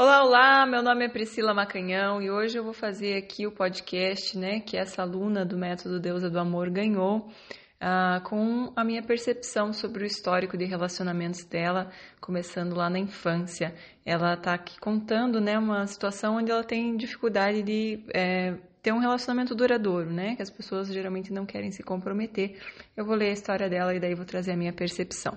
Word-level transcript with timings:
Olá, 0.00 0.22
olá, 0.22 0.64
meu 0.64 0.80
nome 0.80 1.06
é 1.06 1.08
Priscila 1.08 1.52
Macanhão 1.52 2.22
e 2.22 2.30
hoje 2.30 2.56
eu 2.56 2.62
vou 2.62 2.72
fazer 2.72 3.16
aqui 3.16 3.48
o 3.48 3.50
podcast, 3.50 4.38
né, 4.38 4.60
que 4.60 4.76
essa 4.76 5.02
aluna 5.02 5.44
do 5.44 5.58
Método 5.58 5.98
Deusa 5.98 6.30
do 6.30 6.38
Amor 6.38 6.70
ganhou, 6.70 7.26
uh, 7.26 8.22
com 8.22 8.72
a 8.76 8.84
minha 8.84 9.02
percepção 9.02 9.72
sobre 9.72 10.04
o 10.04 10.06
histórico 10.06 10.56
de 10.56 10.64
relacionamentos 10.66 11.42
dela, 11.42 11.90
começando 12.20 12.76
lá 12.76 12.88
na 12.88 13.00
infância. 13.00 13.74
Ela 14.06 14.34
está 14.34 14.54
aqui 14.54 14.78
contando, 14.78 15.40
né, 15.40 15.58
uma 15.58 15.84
situação 15.88 16.36
onde 16.36 16.52
ela 16.52 16.62
tem 16.62 16.96
dificuldade 16.96 17.64
de 17.64 18.04
é, 18.14 18.54
ter 18.80 18.92
um 18.92 19.00
relacionamento 19.00 19.52
duradouro, 19.52 20.12
né, 20.12 20.36
que 20.36 20.42
as 20.42 20.50
pessoas 20.50 20.86
geralmente 20.86 21.32
não 21.32 21.44
querem 21.44 21.72
se 21.72 21.82
comprometer. 21.82 22.56
Eu 22.96 23.04
vou 23.04 23.16
ler 23.16 23.30
a 23.30 23.32
história 23.32 23.68
dela 23.68 23.92
e 23.92 23.98
daí 23.98 24.14
vou 24.14 24.24
trazer 24.24 24.52
a 24.52 24.56
minha 24.56 24.72
percepção. 24.72 25.36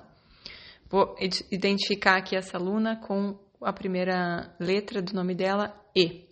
Vou 0.87 1.15
identificar 1.49 2.17
aqui 2.17 2.35
essa 2.35 2.57
aluna 2.57 2.97
com 2.97 3.35
a 3.61 3.73
primeira 3.73 4.53
letra 4.59 5.01
do 5.01 5.13
nome 5.13 5.35
dela, 5.35 5.75
E, 5.95 6.27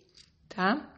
tá? 0.48 0.88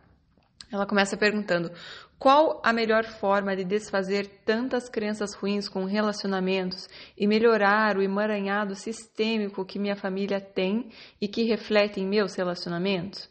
Ela 0.71 0.87
começa 0.87 1.17
perguntando: 1.17 1.71
qual 2.19 2.63
a 2.65 2.73
melhor 2.73 3.05
forma 3.05 3.57
de 3.57 3.65
desfazer 3.65 4.29
tantas 4.45 4.89
crenças 4.89 5.35
ruins 5.35 5.69
com 5.69 5.85
relacionamentos 5.85 6.89
e 7.19 7.27
melhorar 7.27 7.97
o 7.97 8.03
emaranhado 8.03 8.75
sistêmico 8.75 9.65
que 9.65 9.79
minha 9.79 9.97
família 9.97 10.41
tem 10.41 10.91
e 11.21 11.27
que 11.27 11.43
reflete 11.43 12.01
em 12.01 12.07
meus 12.07 12.37
relacionamentos? 12.37 13.29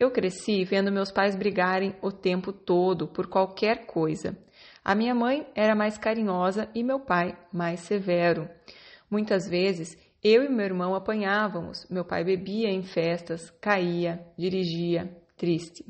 Eu 0.00 0.10
cresci 0.10 0.64
vendo 0.64 0.90
meus 0.90 1.12
pais 1.12 1.36
brigarem 1.36 1.94
o 2.02 2.10
tempo 2.10 2.52
todo 2.52 3.06
por 3.06 3.26
qualquer 3.26 3.86
coisa. 3.86 4.36
A 4.84 4.94
minha 4.94 5.14
mãe 5.14 5.46
era 5.54 5.76
mais 5.76 5.96
carinhosa 5.96 6.68
e 6.74 6.82
meu 6.82 6.98
pai 6.98 7.38
mais 7.52 7.80
severo. 7.80 8.48
Muitas 9.10 9.46
vezes 9.46 9.96
eu 10.22 10.44
e 10.44 10.48
meu 10.48 10.64
irmão 10.64 10.94
apanhávamos. 10.94 11.86
Meu 11.90 12.04
pai 12.04 12.22
bebia 12.22 12.70
em 12.70 12.82
festas, 12.82 13.50
caía, 13.60 14.24
dirigia, 14.38 15.10
triste. 15.36 15.84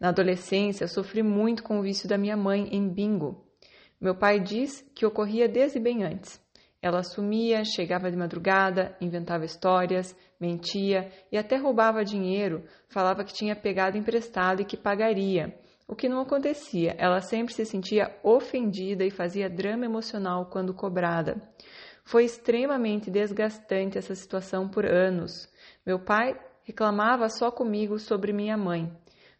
Na 0.00 0.08
adolescência, 0.08 0.88
sofri 0.88 1.22
muito 1.22 1.62
com 1.62 1.78
o 1.78 1.82
vício 1.82 2.08
da 2.08 2.18
minha 2.18 2.36
mãe 2.36 2.68
em 2.72 2.88
bingo. 2.88 3.46
Meu 4.00 4.14
pai 4.14 4.40
diz 4.40 4.84
que 4.94 5.06
ocorria 5.06 5.48
desde 5.48 5.78
bem 5.78 6.04
antes. 6.04 6.40
Ela 6.80 7.02
sumia, 7.02 7.64
chegava 7.64 8.10
de 8.10 8.16
madrugada, 8.16 8.96
inventava 9.00 9.44
histórias, 9.44 10.16
mentia 10.40 11.10
e 11.30 11.36
até 11.36 11.56
roubava 11.56 12.04
dinheiro, 12.04 12.64
falava 12.88 13.24
que 13.24 13.32
tinha 13.32 13.56
pegado 13.56 13.98
emprestado 13.98 14.62
e 14.62 14.64
que 14.64 14.76
pagaria. 14.76 15.56
O 15.88 15.96
que 15.96 16.08
não 16.08 16.20
acontecia, 16.20 16.94
ela 16.98 17.20
sempre 17.20 17.54
se 17.54 17.64
sentia 17.64 18.14
ofendida 18.22 19.04
e 19.04 19.10
fazia 19.10 19.48
drama 19.50 19.84
emocional 19.84 20.46
quando 20.46 20.74
cobrada. 20.74 21.40
Foi 22.08 22.24
extremamente 22.24 23.10
desgastante 23.10 23.98
essa 23.98 24.14
situação 24.14 24.66
por 24.66 24.86
anos. 24.86 25.46
Meu 25.84 25.98
pai 25.98 26.40
reclamava 26.64 27.28
só 27.28 27.50
comigo 27.50 27.98
sobre 27.98 28.32
minha 28.32 28.56
mãe. 28.56 28.90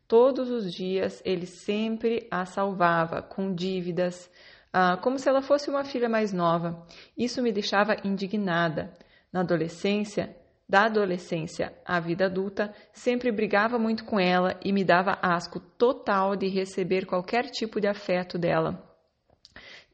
Todos 0.06 0.50
os 0.50 0.70
dias 0.70 1.22
ele 1.24 1.46
sempre 1.46 2.28
a 2.30 2.44
salvava 2.44 3.22
com 3.22 3.54
dívidas, 3.54 4.30
ah, 4.70 4.98
como 4.98 5.18
se 5.18 5.26
ela 5.26 5.40
fosse 5.40 5.70
uma 5.70 5.82
filha 5.82 6.10
mais 6.10 6.30
nova. 6.30 6.86
Isso 7.16 7.40
me 7.40 7.52
deixava 7.52 7.96
indignada. 8.04 8.92
Na 9.32 9.40
adolescência, 9.40 10.36
da 10.68 10.84
adolescência 10.84 11.72
à 11.86 11.98
vida 11.98 12.26
adulta, 12.26 12.74
sempre 12.92 13.32
brigava 13.32 13.78
muito 13.78 14.04
com 14.04 14.20
ela 14.20 14.60
e 14.62 14.74
me 14.74 14.84
dava 14.84 15.18
asco 15.22 15.58
total 15.58 16.36
de 16.36 16.48
receber 16.48 17.06
qualquer 17.06 17.44
tipo 17.44 17.80
de 17.80 17.88
afeto 17.88 18.36
dela. 18.36 18.87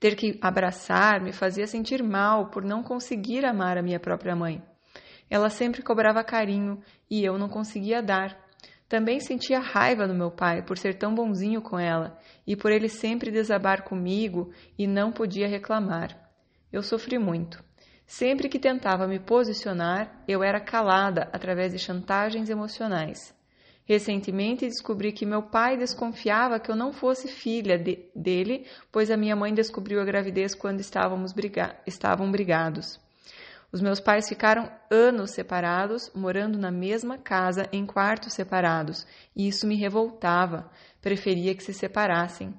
Ter 0.05 0.17
que 0.17 0.39
abraçar 0.43 1.19
me 1.19 1.33
fazia 1.33 1.67
sentir 1.67 2.03
mal 2.03 2.51
por 2.51 2.63
não 2.63 2.83
conseguir 2.83 3.43
amar 3.47 3.79
a 3.79 3.83
minha 3.83 3.99
própria 3.99 4.37
mãe. 4.37 4.63
Ela 5.31 5.49
sempre 5.49 5.81
cobrava 5.81 6.23
carinho 6.23 6.79
e 7.11 7.25
eu 7.25 7.39
não 7.39 7.49
conseguia 7.49 8.03
dar. 8.03 8.37
Também 8.87 9.19
sentia 9.19 9.59
raiva 9.59 10.07
do 10.07 10.13
meu 10.13 10.31
pai 10.31 10.61
por 10.61 10.77
ser 10.77 10.99
tão 10.99 11.15
bonzinho 11.15 11.63
com 11.63 11.79
ela 11.79 12.19
e 12.47 12.55
por 12.55 12.71
ele 12.71 12.87
sempre 12.87 13.31
desabar 13.31 13.83
comigo 13.83 14.53
e 14.79 14.87
não 14.87 15.11
podia 15.11 15.49
reclamar. 15.49 16.15
Eu 16.71 16.83
sofri 16.83 17.19
muito. 17.19 17.65
Sempre 18.07 18.51
que 18.51 18.59
tentava 18.59 19.09
me 19.09 19.19
posicionar, 19.19 20.23
eu 20.29 20.45
era 20.45 20.61
calada 20.61 21.31
através 21.33 21.73
de 21.73 21.79
chantagens 21.79 22.51
emocionais. 22.51 23.35
Recentemente 23.87 24.67
descobri 24.67 25.13
que 25.13 25.27
meu 25.27 25.43
pai 25.43 25.77
desconfiava 25.77 26.59
que 26.59 26.71
eu 26.71 26.77
não 26.77 26.93
fosse 26.93 27.29
filha 27.29 27.79
de, 27.79 28.07
dele, 28.17 28.67
pois 28.91 29.11
a 29.11 29.17
minha 29.17 29.37
mãe 29.37 29.53
descobriu 29.53 30.01
a 30.01 30.05
gravidez 30.05 30.55
quando 30.55 30.81
estávamos 30.81 31.33
briga 31.33 31.77
estavam 31.87 32.31
brigados. 32.31 32.99
Os 33.71 33.83
meus 33.83 34.01
pais 34.01 34.29
ficaram 34.29 34.71
anos 34.91 35.33
separados, 35.33 36.11
morando 36.15 36.57
na 36.57 36.71
mesma 36.71 37.19
casa, 37.19 37.69
em 37.73 37.85
quartos 37.85 38.33
separados, 38.33 39.07
e 39.35 39.49
isso 39.49 39.67
me 39.67 39.75
revoltava. 39.75 40.71
Preferia 41.03 41.55
que 41.55 41.63
se 41.63 41.75
separassem. 41.75 42.55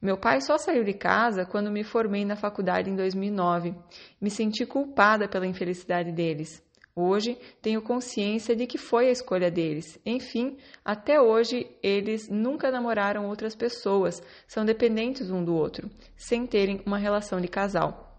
Meu 0.00 0.16
pai 0.16 0.40
só 0.40 0.56
saiu 0.56 0.84
de 0.84 0.94
casa 0.94 1.44
quando 1.44 1.70
me 1.70 1.82
formei 1.82 2.24
na 2.24 2.36
faculdade 2.36 2.88
em 2.88 2.94
2009. 2.94 3.74
Me 4.20 4.30
senti 4.30 4.64
culpada 4.64 5.28
pela 5.28 5.46
infelicidade 5.46 6.12
deles. 6.12 6.65
Hoje 6.98 7.36
tenho 7.60 7.82
consciência 7.82 8.56
de 8.56 8.66
que 8.66 8.78
foi 8.78 9.08
a 9.08 9.12
escolha 9.12 9.50
deles. 9.50 9.98
Enfim, 10.06 10.56
até 10.82 11.20
hoje 11.20 11.70
eles 11.82 12.30
nunca 12.30 12.70
namoraram 12.70 13.26
outras 13.26 13.54
pessoas, 13.54 14.22
são 14.48 14.64
dependentes 14.64 15.30
um 15.30 15.44
do 15.44 15.54
outro, 15.54 15.90
sem 16.16 16.46
terem 16.46 16.80
uma 16.86 16.96
relação 16.96 17.38
de 17.38 17.48
casal. 17.48 18.18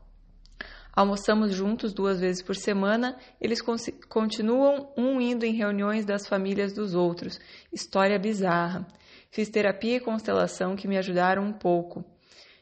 Almoçamos 0.95 1.55
juntos 1.55 1.91
duas 1.91 2.19
vezes 2.19 2.43
por 2.43 2.55
semana, 2.55 3.17
eles 3.41 3.61
continuam 4.07 4.94
um 4.95 5.19
indo 5.19 5.44
em 5.44 5.55
reuniões 5.55 6.05
das 6.05 6.27
famílias 6.27 6.71
dos 6.71 6.94
outros. 6.94 7.39
História 7.73 8.19
bizarra. 8.19 8.85
Fiz 9.31 9.49
terapia 9.49 9.97
e 9.97 9.99
constelação 9.99 10.75
que 10.75 10.88
me 10.88 10.99
ajudaram 10.99 11.44
um 11.44 11.53
pouco. 11.53 12.05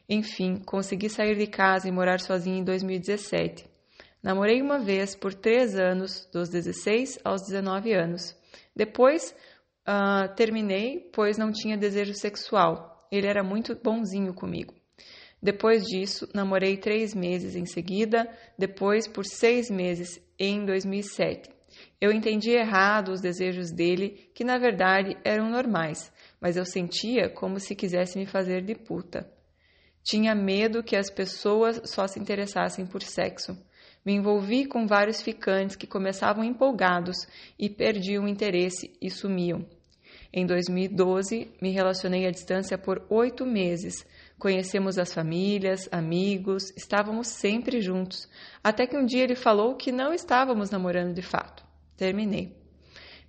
Enfim, 0.08 0.56
consegui 0.64 1.10
sair 1.10 1.36
de 1.36 1.46
casa 1.46 1.86
e 1.88 1.92
morar 1.92 2.20
sozinha 2.20 2.58
em 2.58 2.64
2017. 2.64 3.75
Namorei 4.26 4.60
uma 4.60 4.80
vez 4.80 5.14
por 5.14 5.32
três 5.32 5.76
anos, 5.78 6.28
dos 6.32 6.48
16 6.48 7.20
aos 7.22 7.42
19 7.42 7.92
anos. 7.92 8.36
Depois 8.74 9.32
uh, 9.86 10.34
terminei, 10.34 11.08
pois 11.14 11.38
não 11.38 11.52
tinha 11.52 11.78
desejo 11.78 12.12
sexual. 12.12 13.06
Ele 13.08 13.28
era 13.28 13.44
muito 13.44 13.76
bonzinho 13.76 14.34
comigo. 14.34 14.74
Depois 15.40 15.84
disso, 15.84 16.28
namorei 16.34 16.76
três 16.76 17.14
meses 17.14 17.54
em 17.54 17.64
seguida, 17.66 18.28
depois 18.58 19.06
por 19.06 19.24
seis 19.24 19.70
meses 19.70 20.20
em 20.36 20.66
2007. 20.66 21.48
Eu 22.00 22.10
entendi 22.10 22.50
errado 22.50 23.12
os 23.12 23.20
desejos 23.20 23.70
dele, 23.70 24.28
que 24.34 24.42
na 24.42 24.58
verdade 24.58 25.16
eram 25.22 25.50
normais, 25.50 26.12
mas 26.40 26.56
eu 26.56 26.64
sentia 26.64 27.28
como 27.28 27.60
se 27.60 27.76
quisesse 27.76 28.18
me 28.18 28.26
fazer 28.26 28.60
de 28.60 28.74
puta. 28.74 29.32
Tinha 30.02 30.34
medo 30.34 30.82
que 30.82 30.96
as 30.96 31.08
pessoas 31.08 31.80
só 31.84 32.08
se 32.08 32.18
interessassem 32.18 32.84
por 32.84 33.04
sexo. 33.04 33.56
Me 34.06 34.14
envolvi 34.14 34.66
com 34.66 34.86
vários 34.86 35.20
ficantes 35.20 35.74
que 35.74 35.84
começavam 35.84 36.44
empolgados 36.44 37.16
e 37.58 37.68
perdiam 37.68 38.22
o 38.22 38.28
interesse 38.28 38.96
e 39.02 39.10
sumiam. 39.10 39.66
Em 40.32 40.46
2012, 40.46 41.50
me 41.60 41.70
relacionei 41.70 42.24
à 42.24 42.30
distância 42.30 42.78
por 42.78 43.04
oito 43.10 43.44
meses. 43.44 44.06
Conhecemos 44.38 44.96
as 44.96 45.12
famílias, 45.12 45.88
amigos, 45.90 46.70
estávamos 46.76 47.26
sempre 47.26 47.80
juntos, 47.80 48.28
até 48.62 48.86
que 48.86 48.96
um 48.96 49.04
dia 49.04 49.24
ele 49.24 49.34
falou 49.34 49.74
que 49.74 49.90
não 49.90 50.14
estávamos 50.14 50.70
namorando 50.70 51.12
de 51.12 51.22
fato. 51.22 51.64
Terminei. 51.96 52.54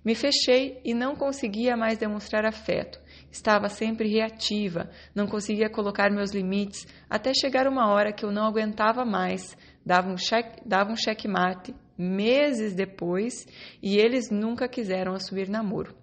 Me 0.04 0.14
fechei 0.14 0.80
e 0.84 0.94
não 0.94 1.16
conseguia 1.16 1.76
mais 1.76 1.98
demonstrar 1.98 2.46
afeto. 2.46 3.00
Estava 3.30 3.68
sempre 3.68 4.08
reativa, 4.08 4.88
não 5.14 5.26
conseguia 5.26 5.68
colocar 5.68 6.10
meus 6.10 6.30
limites, 6.30 6.86
até 7.10 7.32
chegar 7.34 7.66
uma 7.66 7.90
hora 7.90 8.12
que 8.12 8.24
eu 8.24 8.30
não 8.30 8.46
aguentava 8.46 9.04
mais, 9.04 9.56
dava 9.88 10.10
um, 10.10 10.18
cheque, 10.18 10.60
dava 10.66 10.92
um 10.92 10.96
checkmate 10.96 11.74
meses 11.96 12.74
depois 12.74 13.46
e 13.82 13.96
eles 13.96 14.30
nunca 14.30 14.68
quiseram 14.68 15.14
assumir 15.14 15.48
namoro. 15.48 15.96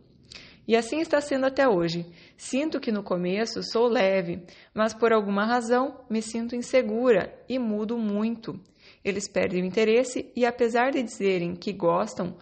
E 0.67 0.75
assim 0.75 0.99
está 1.01 1.21
sendo 1.21 1.45
até 1.45 1.69
hoje. 1.69 2.03
Sinto 2.35 2.79
que 2.79 2.91
no 2.91 3.03
começo 3.03 3.61
sou 3.61 3.87
leve, 3.87 4.43
mas 4.73 4.95
por 4.95 5.13
alguma 5.13 5.45
razão 5.45 6.03
me 6.09 6.19
sinto 6.19 6.55
insegura 6.55 7.31
e 7.47 7.59
mudo 7.59 7.95
muito. 7.95 8.59
Eles 9.03 9.27
perdem 9.27 9.61
o 9.61 9.65
interesse 9.67 10.31
e, 10.35 10.47
apesar 10.47 10.89
de 10.89 11.03
dizerem 11.03 11.55
que 11.55 11.71
gostam, 11.71 12.35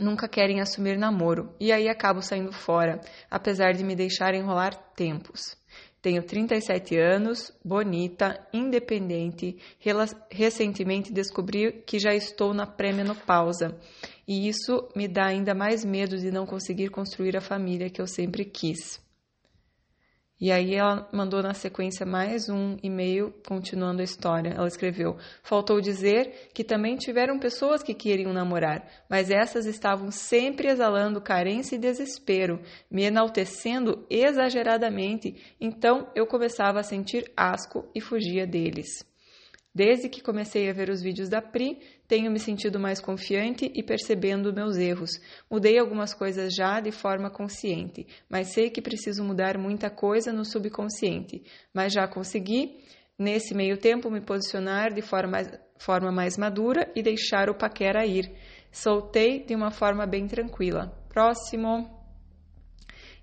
nunca 0.00 0.28
querem 0.28 0.60
assumir 0.60 0.98
namoro, 0.98 1.54
e 1.60 1.70
aí 1.70 1.88
acabo 1.88 2.20
saindo 2.20 2.52
fora, 2.52 3.00
apesar 3.30 3.72
de 3.72 3.84
me 3.84 3.94
deixar 3.94 4.34
enrolar 4.34 4.74
tempos. 4.96 5.56
Tenho 6.04 6.22
37 6.22 6.98
anos, 6.98 7.50
bonita, 7.64 8.46
independente. 8.52 9.56
Recentemente 10.30 11.10
descobri 11.10 11.82
que 11.86 11.98
já 11.98 12.14
estou 12.14 12.52
na 12.52 12.66
pré-menopausa 12.66 13.74
e 14.28 14.46
isso 14.46 14.86
me 14.94 15.08
dá 15.08 15.24
ainda 15.24 15.54
mais 15.54 15.82
medo 15.82 16.18
de 16.18 16.30
não 16.30 16.44
conseguir 16.44 16.90
construir 16.90 17.38
a 17.38 17.40
família 17.40 17.88
que 17.88 18.02
eu 18.02 18.06
sempre 18.06 18.44
quis. 18.44 19.02
E 20.40 20.50
aí 20.50 20.74
ela 20.74 21.08
mandou 21.12 21.42
na 21.42 21.54
sequência 21.54 22.04
mais 22.04 22.48
um 22.48 22.76
e-mail 22.82 23.32
continuando 23.46 24.00
a 24.00 24.04
história. 24.04 24.50
Ela 24.50 24.66
escreveu: 24.66 25.16
"Faltou 25.42 25.80
dizer 25.80 26.50
que 26.52 26.64
também 26.64 26.96
tiveram 26.96 27.38
pessoas 27.38 27.82
que 27.84 27.94
queriam 27.94 28.32
namorar, 28.32 28.84
mas 29.08 29.30
essas 29.30 29.64
estavam 29.64 30.10
sempre 30.10 30.68
exalando 30.68 31.20
carência 31.20 31.76
e 31.76 31.78
desespero, 31.78 32.60
me 32.90 33.04
enaltecendo 33.04 34.04
exageradamente, 34.10 35.54
então 35.60 36.10
eu 36.16 36.26
começava 36.26 36.80
a 36.80 36.84
sentir 36.84 37.30
asco 37.36 37.88
e 37.94 38.00
fugia 38.00 38.44
deles." 38.44 39.13
Desde 39.74 40.08
que 40.08 40.22
comecei 40.22 40.70
a 40.70 40.72
ver 40.72 40.88
os 40.88 41.02
vídeos 41.02 41.28
da 41.28 41.42
Pri, 41.42 41.80
tenho 42.06 42.30
me 42.30 42.38
sentido 42.38 42.78
mais 42.78 43.00
confiante 43.00 43.68
e 43.74 43.82
percebendo 43.82 44.54
meus 44.54 44.76
erros. 44.76 45.10
Mudei 45.50 45.78
algumas 45.78 46.14
coisas 46.14 46.54
já 46.54 46.78
de 46.78 46.92
forma 46.92 47.28
consciente, 47.28 48.06
mas 48.28 48.52
sei 48.52 48.70
que 48.70 48.80
preciso 48.80 49.24
mudar 49.24 49.58
muita 49.58 49.90
coisa 49.90 50.32
no 50.32 50.44
subconsciente. 50.44 51.42
Mas 51.72 51.92
já 51.92 52.06
consegui, 52.06 52.84
nesse 53.18 53.52
meio 53.52 53.76
tempo, 53.76 54.08
me 54.10 54.20
posicionar 54.20 54.94
de 54.94 55.02
forma 55.02 55.42
forma 55.76 56.12
mais 56.12 56.38
madura 56.38 56.90
e 56.94 57.02
deixar 57.02 57.50
o 57.50 57.54
paquera 57.54 58.06
ir. 58.06 58.30
Soltei 58.70 59.44
de 59.44 59.56
uma 59.56 59.72
forma 59.72 60.06
bem 60.06 60.28
tranquila. 60.28 60.96
Próximo. 61.08 62.03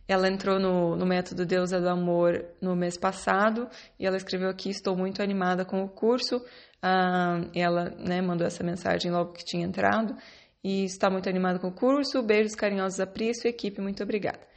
Ela 0.08 0.28
entrou 0.28 0.60
no, 0.60 0.96
no 0.96 1.06
método 1.06 1.46
Deusa 1.46 1.80
do 1.80 1.90
Amor 1.90 2.46
no 2.62 2.76
mês 2.76 2.98
passado 2.98 3.70
e 4.00 4.06
ela 4.06 4.18
escreveu 4.18 4.50
aqui: 4.50 4.70
Estou 4.70 4.96
muito 4.96 5.22
animada 5.22 5.64
com 5.64 5.84
o 5.84 5.90
curso. 5.90 6.44
Ah, 6.82 7.42
ela 7.54 7.90
né, 7.98 8.22
mandou 8.22 8.46
essa 8.46 8.64
mensagem 8.64 9.12
logo 9.12 9.34
que 9.34 9.46
tinha 9.46 9.66
entrado 9.66 10.16
e 10.64 10.84
está 10.84 11.10
muito 11.10 11.30
animada 11.30 11.60
com 11.60 11.68
o 11.68 11.74
curso. 11.74 12.22
Beijos 12.22 12.56
carinhosos 12.56 13.00
a 13.00 13.08
Pri 13.08 13.30
e 13.30 13.36
sua 13.36 13.50
equipe. 13.50 13.82
Muito 13.82 14.04
obrigada. 14.04 14.51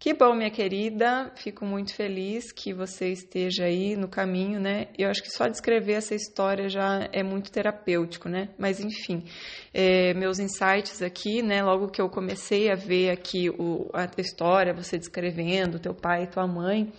Que 0.00 0.14
bom, 0.14 0.34
minha 0.34 0.50
querida. 0.50 1.30
Fico 1.36 1.66
muito 1.66 1.94
feliz 1.94 2.50
que 2.52 2.72
você 2.72 3.12
esteja 3.12 3.64
aí 3.64 3.94
no 3.96 4.08
caminho, 4.08 4.58
né? 4.58 4.86
Eu 4.96 5.10
acho 5.10 5.22
que 5.22 5.30
só 5.30 5.46
descrever 5.46 5.92
essa 5.92 6.14
história 6.14 6.70
já 6.70 7.06
é 7.12 7.22
muito 7.22 7.52
terapêutico, 7.52 8.26
né? 8.26 8.48
Mas 8.58 8.80
enfim, 8.80 9.22
é, 9.74 10.14
meus 10.14 10.38
insights 10.38 11.02
aqui, 11.02 11.42
né? 11.42 11.62
Logo 11.62 11.90
que 11.90 12.00
eu 12.00 12.08
comecei 12.08 12.70
a 12.70 12.74
ver 12.74 13.10
aqui 13.10 13.50
o, 13.50 13.90
a 13.92 14.08
história, 14.18 14.72
você 14.72 14.96
descrevendo, 14.96 15.78
teu 15.78 15.94
pai 15.94 16.22
e 16.22 16.28
tua 16.28 16.46
mãe, 16.46 16.90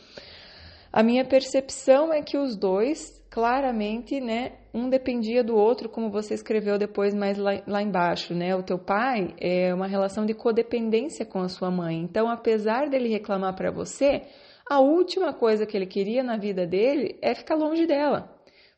a 0.92 1.02
minha 1.04 1.24
percepção 1.26 2.12
é 2.12 2.22
que 2.22 2.38
os 2.38 2.56
dois 2.56 3.22
claramente, 3.32 4.20
né, 4.20 4.52
um 4.74 4.90
dependia 4.90 5.42
do 5.42 5.56
outro, 5.56 5.88
como 5.88 6.12
você 6.12 6.34
escreveu 6.34 6.78
depois 6.78 7.14
mais 7.14 7.38
lá, 7.38 7.62
lá, 7.66 7.82
embaixo, 7.82 8.34
né? 8.34 8.54
O 8.56 8.62
teu 8.62 8.78
pai 8.78 9.34
é 9.40 9.74
uma 9.74 9.88
relação 9.88 10.26
de 10.26 10.34
codependência 10.34 11.26
com 11.26 11.40
a 11.40 11.48
sua 11.48 11.72
mãe. 11.72 11.98
Então, 11.98 12.30
apesar 12.30 12.90
dele 12.90 13.08
reclamar 13.08 13.56
para 13.56 13.72
você, 13.72 14.24
a 14.70 14.82
última 14.82 15.34
coisa 15.34 15.66
que 15.66 15.78
ele 15.78 15.86
queria 15.86 16.22
na 16.24 16.38
vida 16.38 16.68
dele 16.68 17.18
é 17.22 17.34
ficar 17.34 17.56
longe 17.56 17.88
dela. 17.88 18.30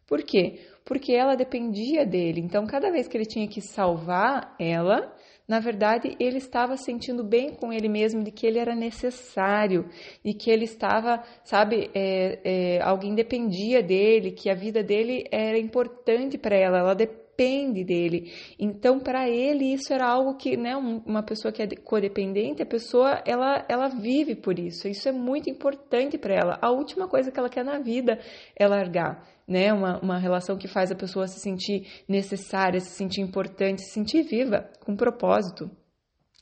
Por 0.07 0.21
quê? 0.21 0.59
Porque 0.85 1.13
ela 1.13 1.35
dependia 1.35 2.05
dele. 2.05 2.41
Então, 2.41 2.67
cada 2.67 2.91
vez 2.91 3.07
que 3.07 3.17
ele 3.17 3.25
tinha 3.25 3.47
que 3.47 3.61
salvar 3.61 4.55
ela, 4.59 5.12
na 5.47 5.59
verdade, 5.59 6.15
ele 6.19 6.37
estava 6.37 6.77
sentindo 6.77 7.23
bem 7.23 7.53
com 7.53 7.71
ele 7.73 7.89
mesmo 7.89 8.23
de 8.23 8.31
que 8.31 8.47
ele 8.47 8.59
era 8.59 8.73
necessário 8.73 9.89
e 10.23 10.33
que 10.33 10.49
ele 10.49 10.63
estava, 10.63 11.21
sabe, 11.43 11.91
é, 11.93 12.39
é, 12.43 12.81
alguém 12.81 13.13
dependia 13.13 13.83
dele, 13.83 14.31
que 14.31 14.49
a 14.49 14.55
vida 14.55 14.81
dele 14.81 15.25
era 15.29 15.57
importante 15.57 16.37
para 16.37 16.55
ela, 16.55 16.79
ela 16.79 16.95
dele. 17.37 18.31
Então, 18.59 18.99
para 18.99 19.29
ele, 19.29 19.73
isso 19.73 19.93
era 19.93 20.07
algo 20.07 20.35
que, 20.35 20.55
né, 20.55 20.75
uma 20.75 21.23
pessoa 21.23 21.51
que 21.51 21.61
é 21.61 21.67
codependente, 21.67 22.61
a 22.61 22.65
pessoa, 22.65 23.21
ela, 23.25 23.65
ela 23.67 23.87
vive 23.87 24.35
por 24.35 24.59
isso. 24.59 24.87
Isso 24.87 25.07
é 25.07 25.11
muito 25.11 25.49
importante 25.49 26.17
para 26.17 26.33
ela. 26.33 26.59
A 26.61 26.71
última 26.71 27.07
coisa 27.07 27.31
que 27.31 27.39
ela 27.39 27.49
quer 27.49 27.63
na 27.63 27.79
vida 27.79 28.19
é 28.55 28.67
largar 28.67 29.33
né? 29.47 29.73
Uma, 29.73 29.99
uma 29.99 30.17
relação 30.17 30.57
que 30.57 30.67
faz 30.67 30.91
a 30.91 30.95
pessoa 30.95 31.27
se 31.27 31.39
sentir 31.39 32.03
necessária, 32.07 32.79
se 32.79 32.91
sentir 32.91 33.21
importante, 33.21 33.81
se 33.81 33.91
sentir 33.91 34.23
viva, 34.23 34.69
com 34.79 34.95
propósito, 34.95 35.69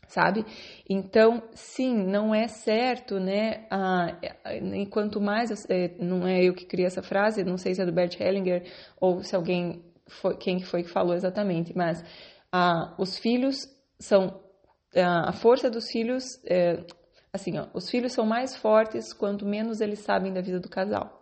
sabe? 0.07 0.45
Então, 0.89 1.41
sim, 1.53 1.95
não 1.95 2.33
é 2.33 2.47
certo, 2.47 3.19
né? 3.19 3.65
Ah, 3.71 4.17
quanto 4.89 5.19
mais, 5.19 5.49
é, 5.69 5.95
não 5.99 6.27
é 6.27 6.43
eu 6.43 6.53
que 6.53 6.65
criei 6.65 6.85
essa 6.85 7.01
frase, 7.01 7.43
não 7.43 7.57
sei 7.57 7.73
se 7.73 7.81
é 7.81 7.85
do 7.85 7.93
Bert 7.93 8.19
Hellinger 8.19 8.63
ou 8.99 9.23
se 9.23 9.35
alguém 9.35 9.83
foi, 10.11 10.37
quem 10.37 10.61
foi 10.61 10.83
que 10.83 10.89
falou 10.89 11.13
exatamente, 11.13 11.75
mas 11.75 12.03
ah, 12.51 12.93
os 12.97 13.17
filhos 13.17 13.67
são, 13.99 14.41
ah, 14.95 15.29
a 15.29 15.33
força 15.33 15.69
dos 15.69 15.89
filhos, 15.89 16.23
é, 16.45 16.83
assim, 17.33 17.57
ó, 17.57 17.67
os 17.73 17.89
filhos 17.89 18.13
são 18.13 18.25
mais 18.25 18.55
fortes 18.55 19.13
quanto 19.13 19.45
menos 19.45 19.81
eles 19.81 19.99
sabem 19.99 20.33
da 20.33 20.41
vida 20.41 20.59
do 20.59 20.69
casal. 20.69 21.19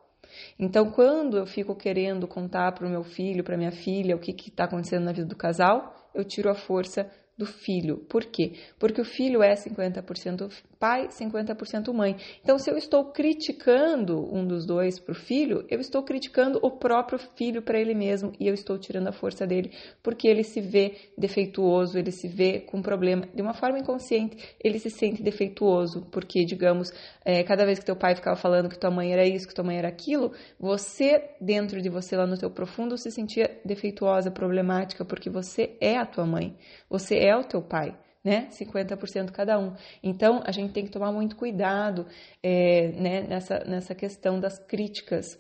Então, 0.58 0.92
quando 0.92 1.38
eu 1.38 1.46
fico 1.46 1.76
querendo 1.76 2.28
contar 2.28 2.72
para 2.74 2.86
o 2.86 2.90
meu 2.90 3.04
filho, 3.04 3.44
para 3.44 3.58
minha 3.58 3.72
filha, 3.72 4.16
o 4.16 4.20
que 4.20 4.32
está 4.32 4.66
acontecendo 4.66 5.06
na 5.06 5.12
vida 5.12 5.28
do 5.28 5.36
casal, 5.36 5.94
eu 6.14 6.24
tiro 6.24 6.50
a 6.50 6.56
força 6.56 7.10
do 7.40 7.46
filho. 7.46 8.00
Por 8.10 8.26
quê? 8.26 8.52
Porque 8.78 9.00
o 9.00 9.06
filho 9.06 9.42
é 9.42 9.54
50% 9.54 10.52
pai, 10.78 11.08
50% 11.08 11.94
mãe. 11.94 12.18
Então, 12.44 12.60
se 12.60 12.70
eu 12.70 12.78
estou 12.78 13.06
criticando 13.06 14.34
um 14.34 14.46
dos 14.46 14.66
dois 14.66 15.00
para 15.00 15.14
o 15.14 15.16
filho, 15.16 15.66
eu 15.70 15.80
estou 15.80 16.04
criticando 16.04 16.60
o 16.62 16.72
próprio 16.72 17.18
filho 17.36 17.62
para 17.62 17.80
ele 17.80 17.94
mesmo 17.94 18.34
e 18.40 18.48
eu 18.48 18.54
estou 18.54 18.78
tirando 18.78 19.08
a 19.08 19.12
força 19.14 19.48
dele, 19.48 19.72
porque 20.04 20.28
ele 20.28 20.44
se 20.44 20.60
vê 20.60 20.96
defeituoso, 21.18 21.98
ele 21.98 22.12
se 22.12 22.28
vê 22.28 22.60
com 22.60 22.82
problema. 22.82 23.28
De 23.34 23.42
uma 23.42 23.54
forma 23.54 23.80
inconsciente, 23.80 24.38
ele 24.62 24.78
se 24.78 24.90
sente 24.90 25.24
defeituoso, 25.24 26.08
porque, 26.12 26.44
digamos, 26.44 26.92
é, 27.24 27.42
cada 27.44 27.66
vez 27.66 27.80
que 27.80 27.86
teu 27.86 27.96
pai 27.96 28.16
ficava 28.16 28.36
falando 28.36 28.70
que 28.70 28.78
tua 28.78 28.92
mãe 28.92 29.14
era 29.14 29.26
isso, 29.26 29.48
que 29.48 29.54
tua 29.54 29.64
mãe 29.64 29.78
era 29.78 29.88
aquilo, 29.88 30.34
você, 30.60 31.30
dentro 31.40 31.82
de 31.82 31.90
você, 31.90 32.18
lá 32.18 32.28
no 32.28 32.38
teu 32.38 32.52
profundo, 32.52 32.98
se 32.98 33.12
sentia 33.12 33.60
defeituosa, 33.64 34.30
problemática, 34.30 35.06
porque 35.06 35.30
você 35.30 35.78
é 35.80 35.98
a 35.98 36.06
tua 36.06 36.26
mãe. 36.26 36.56
Você 36.90 37.16
é 37.16 37.29
o 37.36 37.44
teu 37.44 37.62
pai, 37.62 37.98
né? 38.24 38.48
50% 38.52 39.32
cada 39.32 39.60
um. 39.60 39.74
Então, 40.04 40.42
a 40.46 40.52
gente 40.52 40.74
tem 40.74 40.86
que 40.86 40.92
tomar 40.92 41.12
muito 41.12 41.36
cuidado 41.36 42.06
é, 42.42 42.90
né, 42.90 43.22
nessa, 43.22 43.64
nessa 43.66 43.96
questão 43.96 44.40
das 44.40 44.60
críticas. 44.60 45.38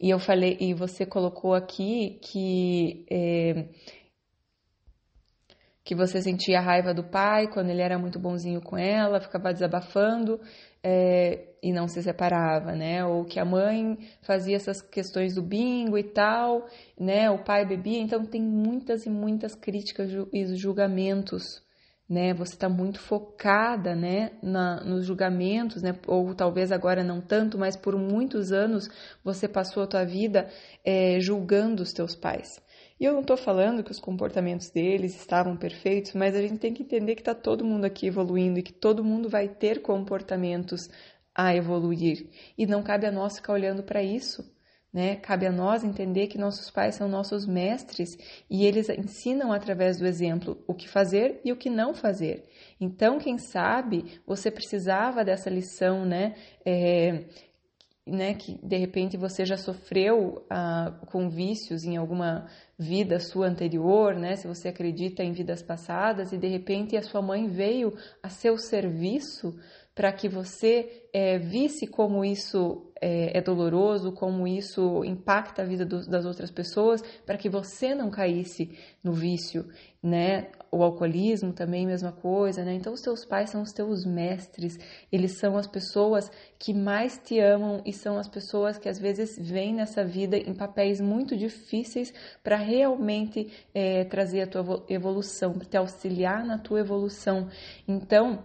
E 0.00 0.10
eu 0.10 0.18
falei, 0.18 0.56
e 0.60 0.74
você 0.74 1.06
colocou 1.06 1.54
aqui 1.54 2.18
que. 2.20 3.06
É, 3.10 3.64
que 5.84 5.94
você 5.94 6.22
sentia 6.22 6.58
a 6.58 6.62
raiva 6.62 6.94
do 6.94 7.02
pai 7.02 7.48
quando 7.48 7.70
ele 7.70 7.82
era 7.82 7.98
muito 7.98 8.18
bonzinho 8.18 8.60
com 8.60 8.78
ela, 8.78 9.20
ficava 9.20 9.52
desabafando 9.52 10.40
é, 10.82 11.54
e 11.62 11.72
não 11.72 11.88
se 11.88 12.02
separava, 12.02 12.72
né? 12.72 13.04
Ou 13.04 13.24
que 13.24 13.40
a 13.40 13.44
mãe 13.44 13.98
fazia 14.22 14.56
essas 14.56 14.80
questões 14.80 15.34
do 15.34 15.42
bingo 15.42 15.98
e 15.98 16.04
tal, 16.04 16.66
né? 16.98 17.30
O 17.30 17.42
pai 17.42 17.66
bebia, 17.66 18.00
então 18.00 18.24
tem 18.24 18.42
muitas 18.42 19.06
e 19.06 19.10
muitas 19.10 19.54
críticas 19.54 20.10
e 20.32 20.56
julgamentos, 20.56 21.62
né? 22.08 22.32
Você 22.34 22.54
está 22.54 22.68
muito 22.68 23.00
focada, 23.00 23.94
né? 23.96 24.32
Na, 24.40 24.84
nos 24.84 25.04
julgamentos, 25.04 25.82
né? 25.82 25.96
Ou 26.06 26.32
talvez 26.32 26.70
agora 26.70 27.02
não 27.02 27.20
tanto, 27.20 27.58
mas 27.58 27.76
por 27.76 27.96
muitos 27.96 28.52
anos 28.52 28.88
você 29.24 29.48
passou 29.48 29.82
a 29.82 29.86
tua 29.88 30.04
vida 30.04 30.48
é, 30.84 31.18
julgando 31.20 31.82
os 31.82 31.92
teus 31.92 32.14
pais. 32.14 32.60
E 32.98 33.04
eu 33.04 33.12
não 33.12 33.20
estou 33.20 33.36
falando 33.36 33.82
que 33.82 33.90
os 33.90 33.98
comportamentos 33.98 34.70
deles 34.70 35.14
estavam 35.14 35.56
perfeitos, 35.56 36.12
mas 36.14 36.34
a 36.34 36.42
gente 36.42 36.58
tem 36.58 36.72
que 36.72 36.82
entender 36.82 37.14
que 37.14 37.22
está 37.22 37.34
todo 37.34 37.64
mundo 37.64 37.84
aqui 37.84 38.06
evoluindo 38.06 38.58
e 38.58 38.62
que 38.62 38.72
todo 38.72 39.04
mundo 39.04 39.28
vai 39.28 39.48
ter 39.48 39.82
comportamentos 39.82 40.88
a 41.34 41.54
evoluir. 41.54 42.28
E 42.56 42.66
não 42.66 42.82
cabe 42.82 43.06
a 43.06 43.12
nós 43.12 43.36
ficar 43.36 43.54
olhando 43.54 43.82
para 43.82 44.02
isso. 44.02 44.44
Né? 44.92 45.16
Cabe 45.16 45.46
a 45.46 45.52
nós 45.52 45.82
entender 45.82 46.26
que 46.26 46.36
nossos 46.36 46.70
pais 46.70 46.96
são 46.96 47.08
nossos 47.08 47.46
mestres 47.46 48.10
e 48.50 48.66
eles 48.66 48.90
ensinam 48.90 49.50
através 49.50 49.98
do 49.98 50.06
exemplo 50.06 50.62
o 50.66 50.74
que 50.74 50.86
fazer 50.86 51.40
e 51.42 51.50
o 51.50 51.56
que 51.56 51.70
não 51.70 51.94
fazer. 51.94 52.44
Então, 52.78 53.18
quem 53.18 53.38
sabe 53.38 54.20
você 54.26 54.50
precisava 54.50 55.24
dessa 55.24 55.48
lição, 55.48 56.04
né? 56.04 56.34
É, 56.62 57.24
né, 58.06 58.34
que 58.34 58.58
de 58.62 58.76
repente 58.76 59.16
você 59.16 59.44
já 59.44 59.56
sofreu 59.56 60.44
ah, 60.50 60.92
com 61.06 61.30
vícios 61.30 61.84
em 61.84 61.96
alguma 61.96 62.46
vida 62.76 63.20
sua 63.20 63.46
anterior, 63.46 64.14
né, 64.14 64.36
se 64.36 64.46
você 64.46 64.68
acredita 64.68 65.22
em 65.22 65.32
vidas 65.32 65.62
passadas 65.62 66.32
e 66.32 66.38
de 66.38 66.48
repente 66.48 66.96
a 66.96 67.02
sua 67.02 67.22
mãe 67.22 67.48
veio 67.48 67.96
a 68.22 68.28
seu 68.28 68.58
serviço 68.58 69.56
para 69.94 70.12
que 70.12 70.28
você 70.28 71.04
é, 71.12 71.38
visse 71.38 71.86
como 71.86 72.24
isso 72.24 72.91
é, 73.02 73.36
é, 73.36 73.40
doloroso, 73.40 74.12
como 74.12 74.46
isso 74.46 75.04
impacta 75.04 75.62
a 75.62 75.64
vida 75.64 75.84
do, 75.84 76.08
das 76.08 76.24
outras 76.24 76.52
pessoas, 76.52 77.02
para 77.26 77.36
que 77.36 77.48
você 77.48 77.96
não 77.96 78.08
caísse 78.08 78.70
no 79.02 79.12
vício, 79.12 79.66
né? 80.00 80.52
O 80.70 80.84
alcoolismo 80.84 81.52
também, 81.52 81.84
mesma 81.84 82.12
coisa, 82.12 82.64
né? 82.64 82.72
Então, 82.74 82.92
os 82.92 83.00
teus 83.00 83.24
pais 83.24 83.50
são 83.50 83.62
os 83.62 83.72
teus 83.72 84.06
mestres, 84.06 84.78
eles 85.10 85.38
são 85.40 85.56
as 85.56 85.66
pessoas 85.66 86.30
que 86.60 86.72
mais 86.72 87.18
te 87.18 87.40
amam 87.40 87.82
e 87.84 87.92
são 87.92 88.16
as 88.16 88.28
pessoas 88.28 88.78
que 88.78 88.88
às 88.88 89.00
vezes 89.00 89.36
vêm 89.36 89.74
nessa 89.74 90.04
vida 90.04 90.36
em 90.36 90.54
papéis 90.54 91.00
muito 91.00 91.36
difíceis 91.36 92.14
para 92.40 92.56
realmente 92.56 93.50
é, 93.74 94.04
trazer 94.04 94.42
a 94.42 94.46
tua 94.46 94.84
evolução, 94.88 95.58
te 95.58 95.76
auxiliar 95.76 96.46
na 96.46 96.56
tua 96.56 96.78
evolução. 96.78 97.48
Então, 97.88 98.44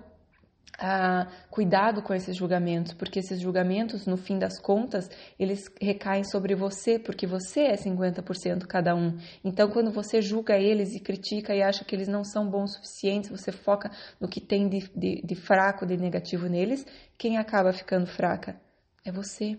ah, 0.79 1.27
cuidado 1.50 2.01
com 2.01 2.13
esses 2.13 2.36
julgamentos, 2.36 2.93
porque 2.93 3.19
esses 3.19 3.39
julgamentos, 3.39 4.05
no 4.05 4.15
fim 4.15 4.38
das 4.38 4.60
contas, 4.60 5.10
eles 5.39 5.65
recaem 5.81 6.24
sobre 6.24 6.53
você, 6.53 7.00
porque 7.00 7.25
você 7.25 7.62
é 7.62 7.75
50% 7.75 8.67
cada 8.67 8.96
um. 8.96 9.17
Então, 9.43 9.69
quando 9.69 9.91
você 9.91 10.22
julga 10.22 10.57
eles 10.57 10.93
e 10.93 11.00
critica 11.00 11.55
e 11.55 11.62
acha 11.62 11.84
que 11.84 11.96
eles 11.96 12.07
não 12.07 12.24
são 12.24 12.50
bons 12.50 12.72
o 12.72 12.74
suficiente, 12.75 13.29
você 13.29 13.51
foca 13.51 13.89
no 14.19 14.27
que 14.27 14.39
tem 14.39 14.69
de, 14.69 14.89
de, 14.96 15.22
de 15.24 15.36
fraco, 15.36 15.86
de 15.86 15.98
negativo 15.98 16.48
neles, 16.48 16.86
quem 17.17 17.38
acaba 17.38 17.74
ficando 17.74 18.05
fraca 18.05 18.60
é 19.03 19.12
você 19.12 19.57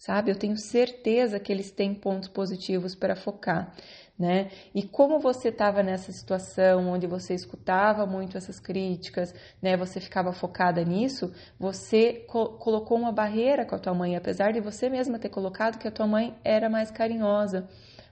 sabe? 0.00 0.30
Eu 0.30 0.36
tenho 0.36 0.56
certeza 0.56 1.38
que 1.38 1.52
eles 1.52 1.70
têm 1.70 1.94
pontos 1.94 2.30
positivos 2.30 2.94
para 2.94 3.14
focar 3.14 3.76
né? 4.20 4.50
E 4.74 4.82
como 4.82 5.18
você 5.18 5.48
estava 5.48 5.82
nessa 5.82 6.12
situação 6.12 6.90
onde 6.90 7.06
você 7.06 7.32
escutava 7.32 8.04
muito 8.04 8.36
essas 8.36 8.60
críticas, 8.60 9.34
né? 9.62 9.78
Você 9.78 9.98
ficava 9.98 10.30
focada 10.30 10.84
nisso, 10.84 11.32
você 11.58 12.26
co 12.28 12.58
colocou 12.58 12.98
uma 12.98 13.10
barreira 13.10 13.64
com 13.64 13.74
a 13.74 13.78
tua 13.78 13.94
mãe, 13.94 14.14
apesar 14.14 14.52
de 14.52 14.60
você 14.60 14.90
mesma 14.90 15.18
ter 15.18 15.30
colocado 15.30 15.78
que 15.78 15.88
a 15.88 15.90
tua 15.90 16.06
mãe 16.06 16.36
era 16.44 16.68
mais 16.68 16.90
carinhosa. 16.90 17.66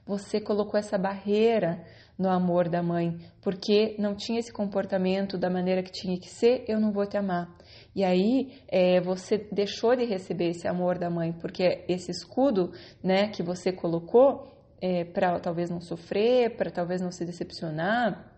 Você 0.07 0.41
colocou 0.41 0.81
essa 0.81 0.97
barreira 0.97 1.85
no 2.19 2.31
amor 2.31 2.71
da 2.71 2.83
mãe, 2.83 3.19
porque 3.43 3.95
não 3.99 4.15
tinha 4.15 4.41
esse 4.41 4.51
comportamento 4.51 5.37
da 5.37 5.51
maneira 5.51 5.83
que 5.83 5.93
tinha 5.93 6.19
que 6.19 6.31
ser, 6.31 6.65
eu 6.67 6.81
não 6.81 6.91
vou 6.91 7.07
te 7.07 7.19
amar. 7.19 7.55
E 7.95 8.03
aí 8.03 8.63
é, 8.67 8.99
você 9.03 9.37
deixou 9.53 9.95
de 9.95 10.07
receber 10.07 10.49
esse 10.49 10.67
amor 10.67 10.99
da 10.99 11.11
mãe, 11.11 11.35
porque 11.35 11.85
esse 11.87 12.11
escudo, 12.11 12.73
né, 13.05 13.29
que 13.29 13.43
você 13.43 13.71
colocou, 13.71 14.58
é, 14.81 15.05
para 15.05 15.39
talvez 15.41 15.71
não 15.71 15.81
sofrer, 15.81 16.57
para 16.57 16.71
talvez 16.71 17.01
não 17.01 17.11
se 17.11 17.25
decepcionar, 17.25 18.33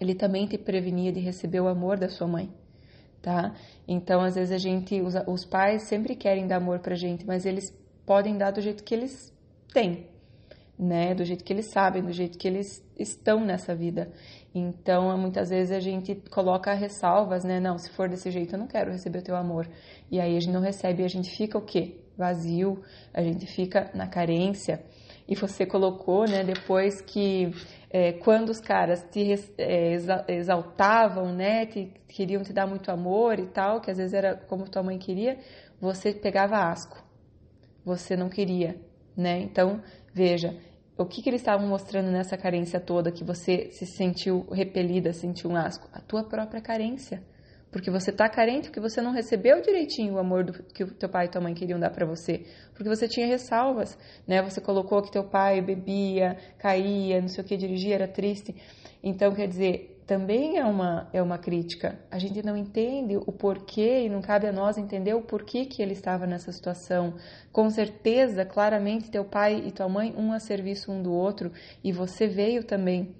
ele 0.00 0.14
também 0.14 0.46
te 0.46 0.58
prevenia 0.58 1.12
de 1.12 1.20
receber 1.20 1.60
o 1.60 1.68
amor 1.68 1.98
da 1.98 2.08
sua 2.08 2.26
mãe, 2.26 2.50
tá? 3.20 3.54
Então, 3.86 4.22
às 4.22 4.34
vezes 4.34 4.52
a 4.52 4.58
gente, 4.58 5.00
os, 5.00 5.14
os 5.26 5.44
pais 5.44 5.82
sempre 5.82 6.14
querem 6.14 6.46
dar 6.46 6.56
amor 6.56 6.78
pra 6.80 6.94
gente, 6.94 7.26
mas 7.26 7.44
eles 7.44 7.70
podem 8.06 8.36
dar 8.36 8.50
do 8.50 8.60
jeito 8.60 8.82
que 8.82 8.94
eles 8.94 9.32
têm, 9.72 10.06
né? 10.78 11.14
Do 11.14 11.24
jeito 11.24 11.44
que 11.44 11.52
eles 11.52 11.66
sabem, 11.66 12.02
do 12.02 12.12
jeito 12.12 12.38
que 12.38 12.48
eles 12.48 12.82
estão 12.98 13.44
nessa 13.44 13.74
vida. 13.74 14.10
Então, 14.54 15.16
muitas 15.18 15.50
vezes 15.50 15.70
a 15.70 15.80
gente 15.80 16.14
coloca 16.30 16.72
ressalvas, 16.72 17.44
né? 17.44 17.60
Não, 17.60 17.78
se 17.78 17.90
for 17.90 18.08
desse 18.08 18.30
jeito, 18.30 18.54
eu 18.54 18.58
não 18.58 18.66
quero 18.66 18.90
receber 18.90 19.18
o 19.18 19.22
teu 19.22 19.36
amor. 19.36 19.68
E 20.10 20.18
aí 20.18 20.36
a 20.36 20.40
gente 20.40 20.52
não 20.52 20.60
recebe 20.60 21.04
a 21.04 21.08
gente 21.08 21.30
fica 21.30 21.58
o 21.58 21.62
quê? 21.62 22.00
Vazio, 22.16 22.82
a 23.14 23.22
gente 23.22 23.46
fica 23.46 23.90
na 23.94 24.06
carência 24.06 24.82
e 25.30 25.36
você 25.36 25.64
colocou, 25.64 26.26
né, 26.28 26.42
depois 26.42 27.00
que 27.00 27.52
é, 27.88 28.12
quando 28.14 28.48
os 28.48 28.60
caras 28.60 29.06
te 29.12 29.32
é, 29.56 29.96
exaltavam, 30.26 31.32
né, 31.32 31.66
te, 31.66 31.94
queriam 32.08 32.42
te 32.42 32.52
dar 32.52 32.66
muito 32.66 32.90
amor 32.90 33.38
e 33.38 33.46
tal, 33.46 33.80
que 33.80 33.92
às 33.92 33.96
vezes 33.96 34.12
era 34.12 34.34
como 34.34 34.68
tua 34.68 34.82
mãe 34.82 34.98
queria, 34.98 35.38
você 35.80 36.12
pegava 36.12 36.56
asco. 36.56 37.00
Você 37.84 38.16
não 38.16 38.28
queria, 38.28 38.76
né? 39.16 39.38
Então, 39.38 39.80
veja, 40.12 40.54
o 40.98 41.06
que, 41.06 41.22
que 41.22 41.30
eles 41.30 41.40
estavam 41.40 41.66
mostrando 41.66 42.10
nessa 42.10 42.36
carência 42.36 42.80
toda 42.80 43.12
que 43.12 43.24
você 43.24 43.70
se 43.70 43.86
sentiu 43.86 44.46
repelida, 44.50 45.12
sentiu 45.12 45.50
um 45.50 45.56
asco? 45.56 45.88
A 45.92 46.00
tua 46.00 46.24
própria 46.24 46.60
carência 46.60 47.22
porque 47.70 47.90
você 47.90 48.10
está 48.10 48.28
carente, 48.28 48.68
porque 48.68 48.80
você 48.80 49.00
não 49.00 49.12
recebeu 49.12 49.60
direitinho 49.60 50.14
o 50.14 50.18
amor 50.18 50.44
do, 50.44 50.52
que 50.62 50.84
o 50.84 50.94
teu 50.94 51.08
pai 51.08 51.26
e 51.26 51.28
tua 51.28 51.40
mãe 51.40 51.54
queriam 51.54 51.78
dar 51.78 51.90
para 51.90 52.04
você, 52.04 52.44
porque 52.74 52.88
você 52.88 53.06
tinha 53.06 53.26
ressalvas, 53.26 53.96
né? 54.26 54.42
Você 54.42 54.60
colocou 54.60 55.02
que 55.02 55.12
teu 55.12 55.24
pai 55.24 55.60
bebia, 55.60 56.36
caía, 56.58 57.20
não 57.20 57.28
sei 57.28 57.44
o 57.44 57.46
que, 57.46 57.56
dirigia, 57.56 57.94
era 57.94 58.08
triste. 58.08 58.54
Então, 59.02 59.32
quer 59.32 59.46
dizer, 59.46 60.00
também 60.10 60.58
é 60.58 60.64
uma, 60.64 61.08
é 61.12 61.22
uma 61.22 61.38
crítica. 61.38 61.96
A 62.10 62.18
gente 62.18 62.44
não 62.44 62.56
entende 62.56 63.16
o 63.16 63.30
porquê 63.30 64.06
e 64.06 64.08
não 64.08 64.20
cabe 64.20 64.48
a 64.48 64.52
nós 64.52 64.76
entender 64.76 65.14
o 65.14 65.22
porquê 65.22 65.64
que 65.64 65.80
ele 65.80 65.92
estava 65.92 66.26
nessa 66.26 66.50
situação. 66.50 67.14
Com 67.52 67.70
certeza, 67.70 68.44
claramente, 68.44 69.08
teu 69.08 69.24
pai 69.24 69.62
e 69.64 69.70
tua 69.70 69.88
mãe, 69.88 70.12
um 70.16 70.32
a 70.32 70.40
serviço 70.40 70.90
um 70.90 71.00
do 71.00 71.12
outro, 71.12 71.52
e 71.84 71.92
você 71.92 72.26
veio 72.26 72.64
também 72.64 73.14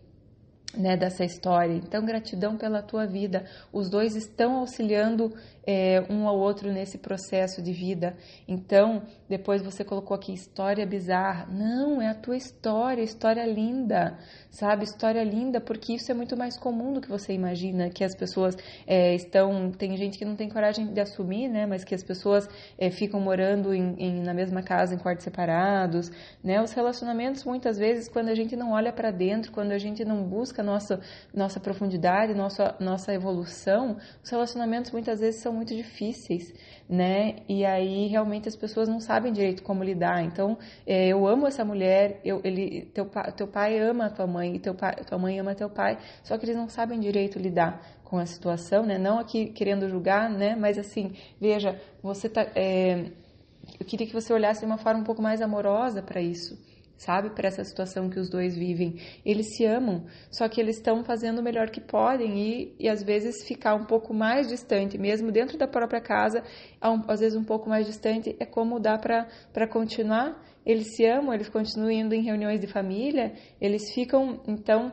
né, 0.74 0.96
dessa 0.96 1.24
história. 1.24 1.74
Então, 1.74 2.04
gratidão 2.04 2.56
pela 2.56 2.82
tua 2.82 3.06
vida. 3.06 3.44
Os 3.72 3.88
dois 3.88 4.14
estão 4.16 4.56
auxiliando 4.56 5.32
é, 5.70 6.04
um 6.10 6.26
ao 6.26 6.36
outro 6.36 6.72
nesse 6.72 6.98
processo 6.98 7.62
de 7.62 7.72
vida. 7.72 8.16
Então, 8.48 9.02
depois 9.28 9.62
você 9.62 9.84
colocou 9.84 10.16
aqui 10.16 10.32
história 10.32 10.84
bizarra. 10.84 11.46
Não, 11.46 12.02
é 12.02 12.08
a 12.08 12.14
tua 12.14 12.36
história, 12.36 13.02
história 13.02 13.46
linda, 13.46 14.18
sabe? 14.50 14.82
História 14.82 15.22
linda, 15.22 15.60
porque 15.60 15.94
isso 15.94 16.10
é 16.10 16.14
muito 16.14 16.36
mais 16.36 16.58
comum 16.58 16.92
do 16.92 17.00
que 17.00 17.08
você 17.08 17.32
imagina, 17.32 17.88
que 17.88 18.02
as 18.02 18.16
pessoas 18.16 18.56
é, 18.84 19.14
estão. 19.14 19.70
Tem 19.70 19.96
gente 19.96 20.18
que 20.18 20.24
não 20.24 20.34
tem 20.34 20.48
coragem 20.48 20.92
de 20.92 21.00
assumir, 21.00 21.48
né? 21.48 21.66
Mas 21.66 21.84
que 21.84 21.94
as 21.94 22.02
pessoas 22.02 22.48
é, 22.76 22.90
ficam 22.90 23.20
morando 23.20 23.72
em, 23.72 23.94
em, 23.96 24.22
na 24.22 24.34
mesma 24.34 24.62
casa, 24.62 24.94
em 24.94 24.98
quartos 24.98 25.22
separados, 25.22 26.10
né? 26.42 26.60
Os 26.60 26.72
relacionamentos, 26.72 27.44
muitas 27.44 27.78
vezes, 27.78 28.08
quando 28.08 28.28
a 28.28 28.34
gente 28.34 28.56
não 28.56 28.72
olha 28.72 28.92
para 28.92 29.12
dentro, 29.12 29.52
quando 29.52 29.70
a 29.70 29.78
gente 29.78 30.04
não 30.04 30.24
busca 30.24 30.64
nossa, 30.64 30.98
nossa 31.32 31.60
profundidade, 31.60 32.34
nossa, 32.34 32.74
nossa 32.80 33.14
evolução, 33.14 33.96
os 34.24 34.30
relacionamentos 34.30 34.90
muitas 34.90 35.20
vezes 35.20 35.40
são 35.40 35.59
muito 35.60 35.76
difíceis, 35.76 36.54
né? 36.88 37.36
E 37.46 37.66
aí 37.66 38.06
realmente 38.06 38.48
as 38.48 38.56
pessoas 38.56 38.88
não 38.88 38.98
sabem 38.98 39.30
direito 39.30 39.62
como 39.62 39.84
lidar. 39.84 40.24
Então, 40.24 40.56
é, 40.86 41.08
eu 41.08 41.26
amo 41.26 41.46
essa 41.46 41.62
mulher, 41.62 42.18
eu, 42.24 42.40
ele, 42.42 42.90
teu, 42.94 43.04
teu 43.36 43.46
pai 43.46 43.78
ama 43.78 44.08
tua 44.08 44.26
mãe, 44.26 44.56
e 44.56 44.58
teu 44.58 44.74
pai, 44.74 44.96
tua 45.06 45.18
mãe 45.18 45.38
ama 45.38 45.54
teu 45.54 45.68
pai, 45.68 45.98
só 46.24 46.38
que 46.38 46.46
eles 46.46 46.56
não 46.56 46.68
sabem 46.68 46.98
direito 46.98 47.38
lidar 47.38 47.86
com 48.02 48.16
a 48.16 48.24
situação, 48.24 48.86
né? 48.86 48.96
Não 48.96 49.18
aqui 49.18 49.46
querendo 49.46 49.86
julgar, 49.86 50.30
né? 50.30 50.56
Mas 50.56 50.78
assim, 50.78 51.12
veja, 51.38 51.78
você 52.02 52.26
tá. 52.26 52.46
É, 52.54 53.04
eu 53.78 53.84
queria 53.86 54.06
que 54.06 54.14
você 54.14 54.32
olhasse 54.32 54.60
de 54.60 54.66
uma 54.66 54.78
forma 54.78 55.00
um 55.00 55.04
pouco 55.04 55.20
mais 55.20 55.42
amorosa 55.42 56.02
para 56.02 56.22
isso 56.22 56.58
sabe? 57.00 57.30
Para 57.30 57.48
essa 57.48 57.64
situação 57.64 58.10
que 58.10 58.20
os 58.20 58.28
dois 58.28 58.54
vivem. 58.54 58.96
Eles 59.24 59.56
se 59.56 59.64
amam, 59.64 60.04
só 60.30 60.46
que 60.48 60.60
eles 60.60 60.76
estão 60.76 61.02
fazendo 61.02 61.38
o 61.38 61.42
melhor 61.42 61.70
que 61.70 61.80
podem 61.80 62.38
e, 62.38 62.76
e 62.78 62.88
às 62.88 63.02
vezes 63.02 63.46
ficar 63.48 63.74
um 63.74 63.86
pouco 63.86 64.12
mais 64.12 64.48
distante, 64.48 64.98
mesmo 64.98 65.32
dentro 65.32 65.56
da 65.56 65.66
própria 65.66 66.00
casa, 66.00 66.44
às 66.80 67.20
vezes 67.20 67.36
um 67.36 67.44
pouco 67.44 67.70
mais 67.70 67.86
distante, 67.86 68.36
é 68.38 68.44
como 68.44 68.78
dá 68.78 68.98
para 68.98 69.66
continuar. 69.66 70.38
Eles 70.64 70.94
se 70.94 71.06
amam, 71.06 71.32
eles 71.32 71.48
continuam 71.48 71.90
indo 71.90 72.14
em 72.14 72.22
reuniões 72.22 72.60
de 72.60 72.66
família, 72.66 73.32
eles 73.58 73.94
ficam, 73.94 74.42
então, 74.46 74.92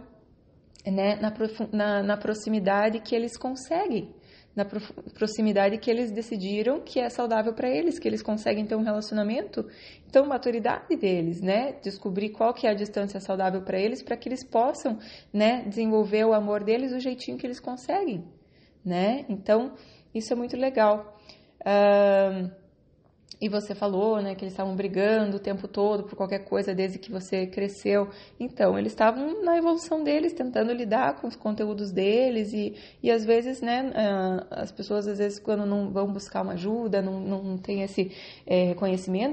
né, 0.85 1.17
na, 1.17 1.33
na, 1.73 2.03
na 2.03 2.17
proximidade 2.17 3.01
que 3.01 3.13
eles 3.13 3.37
conseguem 3.37 4.15
na 4.57 4.65
proximidade 4.65 5.77
que 5.77 5.91
eles 5.91 6.09
decidiram 6.09 6.81
que 6.81 6.99
é 6.99 7.09
saudável 7.09 7.53
para 7.53 7.69
eles, 7.69 7.99
que 7.99 8.07
eles 8.07 8.23
conseguem 8.23 8.65
ter 8.65 8.75
um 8.75 8.81
relacionamento. 8.81 9.63
Então, 10.09 10.25
maturidade 10.25 10.95
deles, 10.95 11.39
né? 11.41 11.73
Descobrir 11.83 12.29
qual 12.29 12.55
que 12.55 12.65
é 12.65 12.71
a 12.71 12.73
distância 12.73 13.19
saudável 13.19 13.61
para 13.61 13.79
eles, 13.79 14.01
para 14.01 14.17
que 14.17 14.27
eles 14.27 14.43
possam, 14.43 14.97
né, 15.31 15.63
desenvolver 15.67 16.25
o 16.25 16.33
amor 16.33 16.63
deles 16.63 16.91
do 16.91 16.99
jeitinho 16.99 17.37
que 17.37 17.45
eles 17.45 17.59
conseguem, 17.59 18.25
né? 18.83 19.25
Então, 19.29 19.75
isso 20.11 20.33
é 20.33 20.35
muito 20.35 20.57
legal. 20.57 21.15
Uh, 21.61 22.49
e 23.39 23.47
você 23.47 23.75
falou, 23.75 24.19
né, 24.19 24.33
que 24.33 24.43
eles 24.43 24.53
estavam 24.53 24.75
brigando 24.75 25.37
o 25.37 25.39
tempo 25.39 25.67
todo 25.67 26.03
por 26.03 26.15
qualquer 26.15 26.39
coisa 26.39 26.73
desde 26.73 26.97
que 26.97 27.11
você 27.11 27.45
cresceu. 27.45 28.09
Então, 28.39 28.77
eles 28.79 28.91
estavam 28.91 29.43
na 29.43 29.57
evolução 29.57 30.03
deles, 30.03 30.33
tentando 30.33 30.73
lidar 30.73 31.21
com 31.21 31.27
os 31.27 31.35
conteúdos 31.35 31.91
deles 31.91 32.51
e, 32.51 32.75
e 33.01 33.11
às 33.11 33.23
vezes, 33.23 33.61
né, 33.61 33.91
ah, 33.95 34.47
as 34.49 34.71
pessoas 34.71 35.07
às 35.07 35.19
vezes 35.19 35.39
quando 35.39 35.65
não 35.65 35.91
vão 35.91 36.11
buscar 36.11 36.41
uma 36.41 36.53
ajuda, 36.53 37.01
não, 37.01 37.19
não 37.19 37.57
tem 37.57 37.83
esse 37.83 38.11
é, 38.45 38.73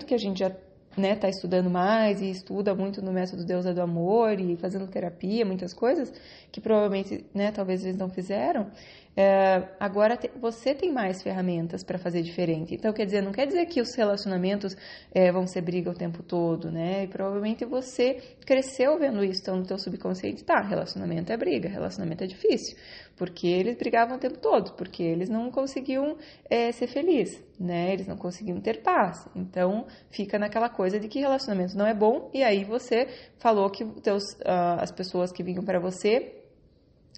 que 0.06 0.14
a 0.14 0.18
gente 0.18 0.38
já 0.40 0.52
né, 0.96 1.16
tá 1.16 1.28
estudando 1.28 1.68
mais 1.70 2.20
e 2.20 2.30
estuda 2.30 2.74
muito 2.74 3.02
no 3.02 3.12
método 3.12 3.44
Deus 3.44 3.66
é 3.66 3.72
do 3.72 3.80
Amor 3.80 4.38
e 4.38 4.56
fazendo 4.56 4.86
terapia, 4.86 5.44
muitas 5.44 5.72
coisas 5.72 6.12
que 6.52 6.60
provavelmente, 6.60 7.24
né, 7.34 7.50
talvez 7.50 7.84
eles 7.84 7.96
não 7.96 8.08
fizeram. 8.08 8.70
É, 9.16 9.68
agora 9.78 10.16
te, 10.16 10.28
você 10.40 10.74
tem 10.74 10.92
mais 10.92 11.22
ferramentas 11.22 11.84
para 11.84 11.98
fazer 11.98 12.22
diferente. 12.22 12.74
Então, 12.74 12.92
quer 12.92 13.04
dizer, 13.04 13.22
não 13.22 13.30
quer 13.30 13.46
dizer 13.46 13.66
que 13.66 13.80
os 13.80 13.94
relacionamentos 13.94 14.76
é, 15.12 15.30
vão 15.30 15.46
ser 15.46 15.60
briga 15.60 15.90
o 15.90 15.94
tempo 15.94 16.22
todo, 16.22 16.70
né? 16.70 17.04
E 17.04 17.06
provavelmente 17.06 17.64
você 17.64 18.14
cresceu 18.44 18.98
vendo 18.98 19.22
isso, 19.22 19.40
então 19.42 19.56
no 19.56 19.64
teu 19.64 19.78
subconsciente, 19.78 20.42
tá, 20.44 20.60
relacionamento 20.60 21.32
é 21.32 21.36
briga, 21.36 21.68
relacionamento 21.68 22.24
é 22.24 22.26
difícil, 22.26 22.76
porque 23.16 23.46
eles 23.46 23.76
brigavam 23.76 24.16
o 24.16 24.20
tempo 24.20 24.38
todo, 24.38 24.72
porque 24.72 25.02
eles 25.02 25.28
não 25.28 25.48
conseguiam 25.50 26.16
é, 26.50 26.72
ser 26.72 26.88
felizes, 26.88 27.40
né? 27.58 27.92
Eles 27.92 28.08
não 28.08 28.16
conseguiam 28.16 28.60
ter 28.60 28.82
paz. 28.82 29.28
Então, 29.36 29.86
fica 30.10 30.40
naquela 30.40 30.68
coisa 30.68 30.98
de 30.98 31.06
que 31.06 31.20
relacionamento 31.20 31.76
não 31.76 31.86
é 31.86 31.94
bom, 31.94 32.30
e 32.34 32.42
aí 32.42 32.64
você 32.64 33.06
falou 33.38 33.70
que 33.70 33.84
teus, 34.00 34.24
uh, 34.40 34.80
as 34.80 34.90
pessoas 34.90 35.30
que 35.30 35.42
vinham 35.44 35.64
para 35.64 35.78
você 35.78 36.43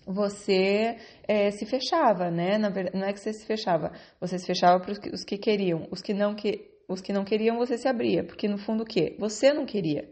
você 0.06 0.96
é, 1.26 1.50
se 1.50 1.66
fechava, 1.66 2.30
né? 2.30 2.58
Verdade, 2.70 2.96
não 2.96 3.06
é 3.06 3.12
que 3.12 3.20
você 3.20 3.32
se 3.32 3.44
fechava, 3.44 3.92
você 4.20 4.38
se 4.38 4.46
fechava 4.46 4.78
para 4.80 4.92
os 4.92 5.24
que 5.24 5.36
queriam, 5.36 5.88
os 5.90 6.00
que 6.00 6.14
não 6.14 6.34
que 6.34 6.70
os 6.88 7.00
que 7.00 7.12
não 7.12 7.24
queriam 7.24 7.56
você 7.56 7.76
se 7.76 7.88
abria, 7.88 8.22
porque 8.22 8.46
no 8.46 8.58
fundo 8.58 8.84
o 8.84 8.86
quê? 8.86 9.16
Você 9.18 9.52
não 9.52 9.66
queria. 9.66 10.08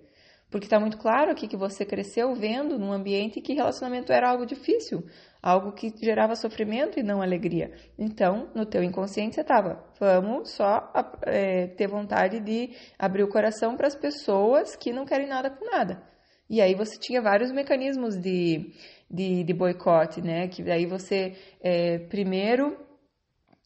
Porque 0.51 0.67
está 0.67 0.79
muito 0.79 0.99
claro 0.99 1.33
aqui 1.33 1.49
que 1.49 1.57
você 1.57 1.85
cresceu 1.85 2.33
vendo 2.35 2.79
num 2.79 2.93
ambiente 2.93 3.41
que 3.41 3.55
relacionamento 3.55 4.13
era 4.13 4.31
algo 4.31 4.47
difícil, 4.47 5.05
algo 5.43 5.73
que 5.73 5.93
gerava 6.01 6.37
sofrimento 6.37 6.99
e 6.99 7.03
não 7.03 7.21
alegria. 7.21 7.73
Então, 7.99 8.51
no 8.55 8.65
teu 8.65 8.83
inconsciente 8.83 9.35
você 9.35 9.41
estava, 9.41 9.85
vamos 9.99 10.51
só 10.51 10.93
é, 11.27 11.69
ter 11.69 11.89
vontade 11.89 12.39
de 12.41 12.71
abrir 12.97 13.25
o 13.25 13.29
coração 13.29 13.77
para 13.77 13.89
as 13.89 13.97
pessoas 13.97 14.77
que 14.77 14.93
não 14.93 15.05
querem 15.05 15.27
nada 15.27 15.51
com 15.51 15.65
nada. 15.65 16.14
E 16.49 16.61
aí 16.61 16.75
você 16.75 16.99
tinha 16.99 17.23
vários 17.23 17.51
mecanismos 17.51 18.17
de, 18.17 18.73
de, 19.11 19.45
de 19.45 19.55
boicote, 19.55 20.21
né? 20.21 20.49
Que 20.49 20.63
daí 20.63 20.87
você, 20.87 21.37
é, 21.61 21.99
primeiro, 21.99 22.77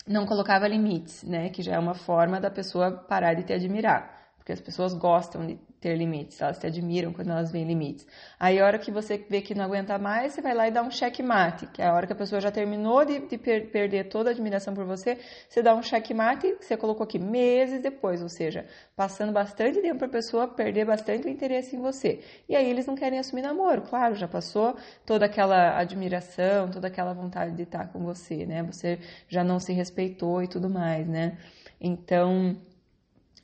não 0.07 0.27
colocava 0.27 0.67
limites, 0.69 1.23
né? 1.23 1.51
Que 1.51 1.63
já 1.63 1.75
é 1.75 1.79
uma 1.79 1.95
forma 1.95 2.41
da 2.41 2.51
pessoa 2.51 2.91
parar 2.93 3.35
de 3.35 3.45
te 3.45 3.53
admirar. 3.53 4.18
Porque 4.49 4.55
as 4.55 4.61
pessoas 4.63 4.95
gostam 4.95 5.47
de 5.47 5.59
ter 5.79 5.95
limites, 5.95 6.41
elas 6.41 6.59
te 6.59 6.67
admiram 6.67 7.13
quando 7.13 7.31
elas 7.31 7.53
veem 7.53 7.67
limites. 7.67 8.07
Aí 8.41 8.59
a 8.59 8.65
hora 8.65 8.79
que 8.79 8.91
você 8.91 9.19
vê 9.29 9.43
que 9.43 9.55
não 9.55 9.67
aguenta 9.67 9.99
mais, 9.99 10.33
você 10.33 10.41
vai 10.41 10.55
lá 10.55 10.67
e 10.67 10.71
dá 10.71 10.83
um 10.83 10.91
checkmate, 10.91 11.67
que 11.67 11.83
é 11.83 11.87
a 11.87 11.93
hora 11.93 12.07
que 12.07 12.15
a 12.15 12.17
pessoa 12.17 12.41
já 12.41 12.51
terminou 12.51 13.05
de, 13.05 13.19
de 13.27 13.37
per 13.37 13.71
perder 13.71 14.09
toda 14.09 14.31
a 14.31 14.33
admiração 14.33 14.73
por 14.73 14.87
você, 14.87 15.19
você 15.47 15.63
dá 15.63 15.75
um 15.75 15.83
checkmate, 15.83 16.57
você 16.59 16.79
colocou 16.79 17.05
aqui 17.05 17.19
meses 17.19 17.83
depois, 17.83 18.23
ou 18.23 18.29
seja, 18.31 18.65
passando 18.97 19.35
bastante 19.35 19.83
tempo 19.83 19.99
para 19.99 20.07
a 20.07 20.11
pessoa 20.11 20.49
perder 20.49 20.87
bastante 20.87 21.27
o 21.27 21.31
interesse 21.31 21.77
em 21.77 21.81
você. 21.83 22.21
E 22.49 22.57
aí 22.57 22.71
eles 22.71 22.87
não 22.87 22.95
querem 22.95 23.19
assumir 23.19 23.43
namoro, 23.43 23.83
claro, 23.83 24.15
já 24.15 24.27
passou 24.27 24.79
toda 25.05 25.27
aquela 25.27 25.79
admiração, 25.79 26.71
toda 26.71 26.87
aquela 26.89 27.13
vontade 27.13 27.55
de 27.55 27.65
estar 27.65 27.93
com 27.93 27.99
você, 27.99 28.47
né? 28.47 28.63
Você 28.63 28.99
já 29.29 29.45
não 29.45 29.61
se 29.61 29.75
respeitou 29.75 30.43
e 30.43 30.49
tudo 30.49 30.71
mais, 30.71 31.07
né? 31.07 31.37
Então, 31.79 32.57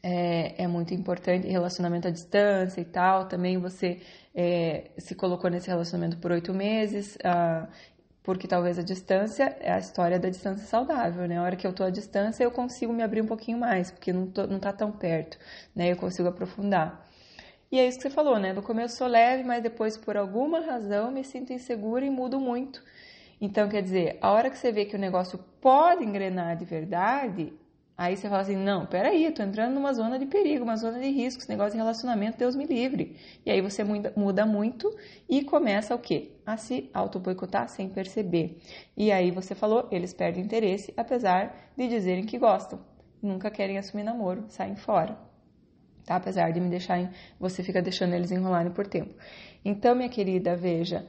é, 0.04 0.64
é 0.64 0.66
muito 0.68 0.92
importante, 0.92 1.49
relacionamento 1.49 2.06
à 2.06 2.11
distância 2.11 2.78
e 2.78 2.84
tal. 2.84 3.26
Também 3.26 3.56
você 3.56 4.02
é, 4.34 4.90
se 4.99 5.14
colocou 5.14 5.49
nesse 5.49 5.68
relacionamento 5.68 6.18
por 6.18 6.30
oito 6.30 6.52
meses, 6.52 7.16
ah, 7.25 7.66
porque 8.23 8.46
talvez 8.46 8.78
a 8.78 8.82
distância 8.82 9.56
é 9.61 9.73
a 9.73 9.78
história 9.78 10.18
da 10.18 10.28
distância 10.28 10.66
saudável, 10.66 11.26
né? 11.26 11.38
A 11.38 11.42
hora 11.42 11.56
que 11.56 11.66
eu 11.66 11.73
tô 11.73 11.82
à 11.84 11.88
distância, 11.90 12.44
eu 12.44 12.50
consigo 12.50 12.92
me 12.92 13.02
abrir 13.02 13.23
um 13.23 13.26
pouquinho 13.26 13.56
mais, 13.58 13.90
porque 13.90 14.12
não, 14.12 14.26
tô, 14.26 14.46
não 14.46 14.61
tá 14.61 14.75
tão 14.75 14.92
perto, 14.92 15.38
né? 15.75 15.90
Eu 15.90 15.96
consigo 15.96 16.28
aprofundar. 16.28 17.08
E 17.73 17.78
é 17.78 17.88
isso 17.88 17.96
que 17.96 18.02
você 18.02 18.11
falou, 18.11 18.38
né? 18.38 18.52
No 18.52 18.62
começo 18.62 18.96
sou 18.99 19.06
leve, 19.06 19.42
mas 19.42 19.62
depois, 19.62 19.96
por 19.96 20.18
alguma 20.18 20.61
razão, 20.61 21.11
me 21.11 21.25
sinto 21.25 21.52
insegura 21.52 22.04
e 22.04 22.11
mudo 22.11 22.38
muito. 22.38 22.82
Então, 23.40 23.68
quer 23.70 23.82
dizer, 23.82 24.18
a 24.20 24.30
hora 24.32 24.50
que 24.50 24.58
você 24.58 24.70
vê 24.70 24.84
que 24.84 24.96
o 24.96 24.99
negócio 24.99 25.38
pode 25.61 26.04
engrenar 26.04 26.56
de 26.56 26.64
verdade, 26.66 27.52
Aí 27.96 28.16
você 28.16 28.28
fala 28.28 28.42
assim: 28.42 28.56
não, 28.56 28.86
peraí, 28.86 29.30
tô 29.30 29.42
entrando 29.42 29.74
numa 29.74 29.92
zona 29.92 30.18
de 30.18 30.26
perigo, 30.26 30.64
uma 30.64 30.76
zona 30.76 30.98
de 30.98 31.08
risco, 31.10 31.40
esse 31.40 31.48
negócio 31.48 31.72
de 31.72 31.78
relacionamento, 31.78 32.36
Deus 32.36 32.56
me 32.56 32.66
livre. 32.66 33.16
E 33.46 33.50
aí 33.50 33.60
você 33.60 33.84
muda, 33.84 34.12
muda 34.16 34.44
muito 34.44 34.92
e 35.28 35.44
começa 35.44 35.94
o 35.94 35.98
quê? 35.98 36.32
A 36.44 36.56
se 36.56 36.90
auto-boicotar 36.92 37.68
sem 37.68 37.88
perceber. 37.88 38.58
E 38.96 39.12
aí 39.12 39.30
você 39.30 39.54
falou: 39.54 39.88
eles 39.92 40.12
perdem 40.12 40.42
interesse, 40.42 40.92
apesar 40.96 41.72
de 41.76 41.88
dizerem 41.88 42.24
que 42.24 42.36
gostam. 42.36 42.80
Nunca 43.22 43.50
querem 43.50 43.78
assumir 43.78 44.02
namoro, 44.02 44.44
saem 44.48 44.76
fora. 44.76 45.16
Tá? 46.04 46.16
Apesar 46.16 46.50
de 46.52 46.60
me 46.60 46.68
deixarem, 46.68 47.08
você 47.40 47.62
fica 47.62 47.80
deixando 47.80 48.12
eles 48.12 48.30
enrolarem 48.30 48.72
por 48.72 48.86
tempo. 48.86 49.14
Então, 49.64 49.94
minha 49.94 50.08
querida, 50.08 50.54
veja. 50.54 51.08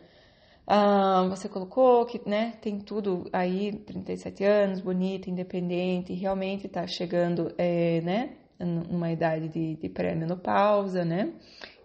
Ah, 0.67 1.27
você 1.29 1.47
colocou 1.47 2.05
que 2.05 2.19
né, 2.27 2.53
tem 2.61 2.79
tudo 2.79 3.29
aí, 3.31 3.71
37 3.71 4.43
anos, 4.43 4.81
bonita, 4.81 5.29
independente, 5.29 6.13
realmente 6.13 6.65
está 6.65 6.87
chegando 6.87 7.53
é, 7.57 8.01
né, 8.01 8.37
numa 8.59 9.11
idade 9.11 9.47
de, 9.49 9.75
de 9.75 9.89
pré-menopausa, 9.89 11.05
né? 11.05 11.33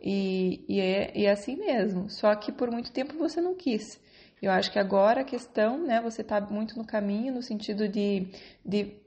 E, 0.00 0.64
e, 0.68 0.80
é, 0.80 1.12
e 1.14 1.26
é 1.26 1.30
assim 1.30 1.56
mesmo. 1.56 2.08
Só 2.08 2.34
que 2.34 2.50
por 2.50 2.70
muito 2.70 2.90
tempo 2.90 3.18
você 3.18 3.40
não 3.40 3.54
quis. 3.54 4.00
Eu 4.40 4.50
acho 4.50 4.72
que 4.72 4.78
agora 4.78 5.20
a 5.20 5.25
questão, 5.25 5.87
né, 5.87 6.00
você 6.00 6.22
está 6.22 6.40
muito 6.40 6.78
no 6.78 6.87
caminho, 6.87 7.34
no 7.34 7.42
sentido 7.42 7.87
de, 7.87 8.28
de 8.64 9.00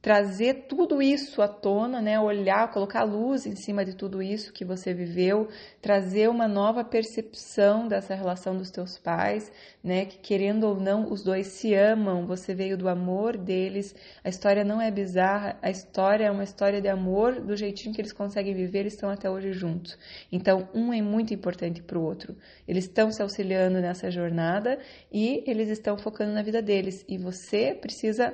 trazer 0.00 0.66
tudo 0.68 1.02
isso 1.02 1.42
à 1.42 1.48
tona, 1.48 2.00
né? 2.00 2.20
Olhar, 2.20 2.70
colocar 2.70 3.02
luz 3.02 3.46
em 3.46 3.56
cima 3.56 3.84
de 3.84 3.94
tudo 3.94 4.22
isso 4.22 4.52
que 4.52 4.64
você 4.64 4.94
viveu, 4.94 5.48
trazer 5.82 6.28
uma 6.28 6.46
nova 6.46 6.84
percepção 6.84 7.88
dessa 7.88 8.14
relação 8.14 8.56
dos 8.56 8.70
teus 8.70 8.96
pais, 8.96 9.50
né? 9.82 10.04
Que 10.04 10.18
querendo 10.18 10.64
ou 10.64 10.78
não, 10.78 11.10
os 11.10 11.24
dois 11.24 11.48
se 11.48 11.74
amam, 11.74 12.26
você 12.26 12.54
veio 12.54 12.76
do 12.78 12.88
amor 12.88 13.36
deles. 13.36 13.94
A 14.22 14.28
história 14.28 14.64
não 14.64 14.80
é 14.80 14.90
bizarra, 14.90 15.58
a 15.60 15.70
história 15.70 16.26
é 16.26 16.30
uma 16.30 16.44
história 16.44 16.80
de 16.80 16.88
amor, 16.88 17.40
do 17.40 17.56
jeitinho 17.56 17.94
que 17.94 18.00
eles 18.00 18.12
conseguem 18.12 18.54
viver, 18.54 18.80
eles 18.80 18.94
estão 18.94 19.10
até 19.10 19.28
hoje 19.28 19.52
juntos. 19.52 19.98
Então, 20.30 20.68
um 20.72 20.92
é 20.92 21.02
muito 21.02 21.34
importante 21.34 21.82
para 21.82 21.98
o 21.98 22.02
outro. 22.02 22.36
Eles 22.68 22.84
estão 22.84 23.10
se 23.10 23.20
auxiliando 23.20 23.80
nessa 23.80 24.10
jornada 24.10 24.78
e 25.12 25.42
eles 25.46 25.68
estão 25.68 25.98
focando 25.98 26.32
na 26.32 26.42
vida 26.42 26.62
deles. 26.62 27.04
E 27.08 27.18
você 27.18 27.74
precisa 27.74 28.32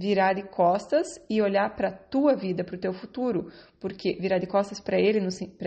virar 0.00 0.32
de 0.32 0.42
costas 0.42 1.06
e 1.28 1.42
olhar 1.42 1.76
para 1.76 1.88
a 1.88 1.92
tua 1.92 2.34
vida, 2.34 2.64
para 2.64 2.74
o 2.74 2.78
teu 2.78 2.92
futuro, 2.92 3.52
porque 3.78 4.16
virar 4.18 4.38
de 4.38 4.46
costas 4.46 4.80
para 4.80 4.98
ele, 4.98 5.20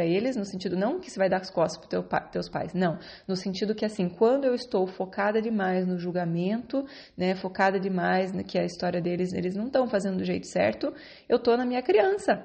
eles, 0.04 0.36
no 0.36 0.43
sentido 0.43 0.76
não 0.76 1.00
que 1.00 1.12
você 1.12 1.19
vai 1.19 1.30
dar 1.30 1.41
as 1.41 1.52
costas 1.52 1.78
para 1.78 1.89
teu, 1.89 2.04
teus 2.32 2.50
pais, 2.50 2.74
não, 2.74 2.98
no 3.28 3.36
sentido 3.36 3.76
que 3.76 3.86
assim, 3.86 4.10
quando 4.10 4.46
eu 4.46 4.56
estou 4.56 4.88
focada 4.88 5.41
demais 5.41 5.86
no 5.86 6.00
julgamento, 6.00 6.84
né, 7.15 7.36
focada 7.36 7.80
demais 7.80 8.32
que 8.48 8.58
a 8.58 8.65
história 8.65 9.00
deles, 9.00 9.34
eles 9.34 9.56
não 9.56 9.67
estão 9.67 9.88
fazendo 9.88 10.17
do 10.17 10.26
jeito 10.26 10.48
certo, 10.48 10.91
eu 11.30 11.38
tô 11.38 11.56
na 11.56 11.65
minha 11.65 11.82
criança, 11.84 12.43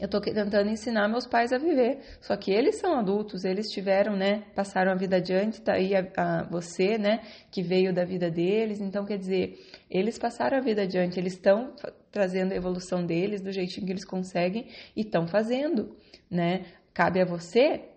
eu 0.00 0.06
estou 0.06 0.20
tentando 0.20 0.70
ensinar 0.70 1.08
meus 1.08 1.26
pais 1.26 1.52
a 1.52 1.58
viver. 1.58 1.98
Só 2.20 2.36
que 2.36 2.50
eles 2.50 2.76
são 2.78 2.98
adultos, 2.98 3.44
eles 3.44 3.70
tiveram, 3.70 4.16
né? 4.16 4.44
Passaram 4.54 4.90
a 4.90 4.94
vida 4.94 5.16
adiante, 5.16 5.60
tá 5.60 5.74
aí 5.74 5.94
a, 5.94 6.06
a, 6.16 6.42
você, 6.44 6.96
né? 6.96 7.20
Que 7.50 7.62
veio 7.62 7.92
da 7.92 8.04
vida 8.04 8.30
deles. 8.30 8.80
Então, 8.80 9.04
quer 9.04 9.18
dizer, 9.18 9.58
eles 9.90 10.18
passaram 10.18 10.56
a 10.56 10.60
vida 10.60 10.82
adiante, 10.82 11.20
eles 11.20 11.34
estão 11.34 11.74
trazendo 12.10 12.52
a 12.52 12.56
evolução 12.56 13.04
deles 13.04 13.42
do 13.42 13.52
jeitinho 13.52 13.86
que 13.86 13.92
eles 13.92 14.04
conseguem 14.04 14.66
e 14.96 15.02
estão 15.02 15.26
fazendo, 15.26 15.96
né? 16.30 16.64
Cabe 16.94 17.20
a 17.20 17.24
você 17.24 17.88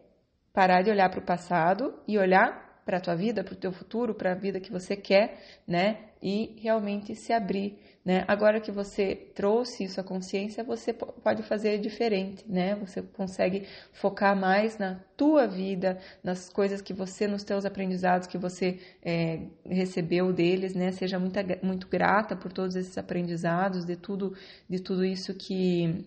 parar 0.53 0.81
de 0.81 0.89
olhar 0.89 1.09
para 1.09 1.19
o 1.19 1.25
passado 1.25 1.93
e 2.07 2.17
olhar 2.17 2.64
para 2.85 2.97
a 2.97 2.99
tua 2.99 3.15
vida, 3.15 3.43
para 3.43 3.53
o 3.53 3.57
teu 3.57 3.71
futuro, 3.71 4.13
para 4.13 4.31
a 4.31 4.35
vida 4.35 4.59
que 4.59 4.71
você 4.71 4.95
quer, 4.95 5.41
né? 5.67 5.97
E 6.21 6.55
realmente 6.61 7.15
se 7.15 7.33
abrir, 7.33 7.79
né? 8.05 8.23
Agora 8.27 8.61
que 8.61 8.71
você 8.71 9.15
trouxe 9.33 9.85
isso 9.85 9.99
à 9.99 10.03
consciência, 10.03 10.63
você 10.63 10.93
pode 10.93 11.41
fazer 11.41 11.79
diferente, 11.79 12.45
né? 12.47 12.75
Você 12.75 13.01
consegue 13.01 13.63
focar 13.91 14.35
mais 14.35 14.77
na 14.77 14.99
tua 15.17 15.47
vida, 15.47 15.97
nas 16.23 16.47
coisas 16.47 16.79
que 16.79 16.93
você, 16.93 17.27
nos 17.27 17.43
teus 17.43 17.65
aprendizados 17.65 18.27
que 18.27 18.37
você 18.37 18.79
é, 19.03 19.39
recebeu 19.65 20.31
deles, 20.31 20.75
né? 20.75 20.91
Seja 20.91 21.17
muito, 21.17 21.39
muito 21.63 21.87
grata 21.87 22.35
por 22.35 22.53
todos 22.53 22.75
esses 22.75 22.95
aprendizados, 22.99 23.83
de 23.83 23.95
tudo, 23.95 24.37
de 24.69 24.79
tudo 24.79 25.03
isso 25.03 25.33
que, 25.33 26.05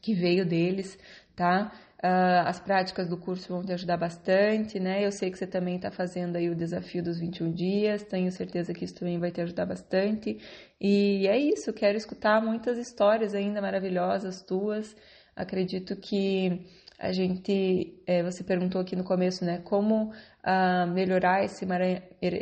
que 0.00 0.14
veio 0.14 0.46
deles, 0.46 0.98
tá? 1.36 1.70
Uh, 2.02 2.46
as 2.46 2.58
práticas 2.58 3.08
do 3.10 3.16
curso 3.18 3.52
vão 3.52 3.62
te 3.62 3.72
ajudar 3.74 3.98
bastante, 3.98 4.80
né? 4.80 5.04
Eu 5.04 5.12
sei 5.12 5.30
que 5.30 5.36
você 5.36 5.46
também 5.46 5.76
está 5.76 5.90
fazendo 5.90 6.36
aí 6.36 6.48
o 6.48 6.54
desafio 6.54 7.02
dos 7.02 7.18
21 7.18 7.52
dias, 7.52 8.02
tenho 8.02 8.32
certeza 8.32 8.72
que 8.72 8.86
isso 8.86 8.94
também 8.94 9.18
vai 9.18 9.30
te 9.30 9.42
ajudar 9.42 9.66
bastante. 9.66 10.38
E 10.80 11.28
é 11.28 11.38
isso, 11.38 11.74
quero 11.74 11.98
escutar 11.98 12.40
muitas 12.40 12.78
histórias 12.78 13.34
ainda 13.34 13.60
maravilhosas 13.60 14.40
tuas. 14.42 14.96
Acredito 15.36 15.94
que 15.94 16.66
a 16.98 17.12
gente, 17.12 18.02
é, 18.06 18.22
você 18.22 18.42
perguntou 18.42 18.80
aqui 18.80 18.96
no 18.96 19.04
começo, 19.04 19.44
né? 19.44 19.58
Como 19.62 20.10
uh, 20.10 20.86
melhorar 20.90 21.44
esse 21.44 21.66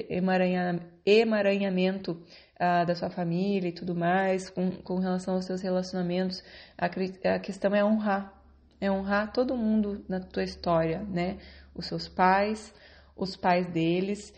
emaranha, 0.08 0.80
emaranhamento 1.04 2.12
uh, 2.60 2.86
da 2.86 2.94
sua 2.94 3.10
família 3.10 3.70
e 3.70 3.72
tudo 3.72 3.92
mais, 3.92 4.50
com, 4.50 4.70
com 4.70 5.00
relação 5.00 5.34
aos 5.34 5.46
seus 5.46 5.60
relacionamentos. 5.62 6.44
A, 6.76 6.86
a 7.34 7.38
questão 7.40 7.74
é 7.74 7.84
honrar 7.84 8.37
é 8.80 8.90
honrar 8.90 9.32
todo 9.32 9.56
mundo 9.56 10.04
na 10.08 10.20
tua 10.20 10.44
história, 10.44 11.02
né? 11.02 11.38
Os 11.74 11.86
seus 11.86 12.08
pais, 12.08 12.72
os 13.16 13.36
pais 13.36 13.66
deles, 13.66 14.32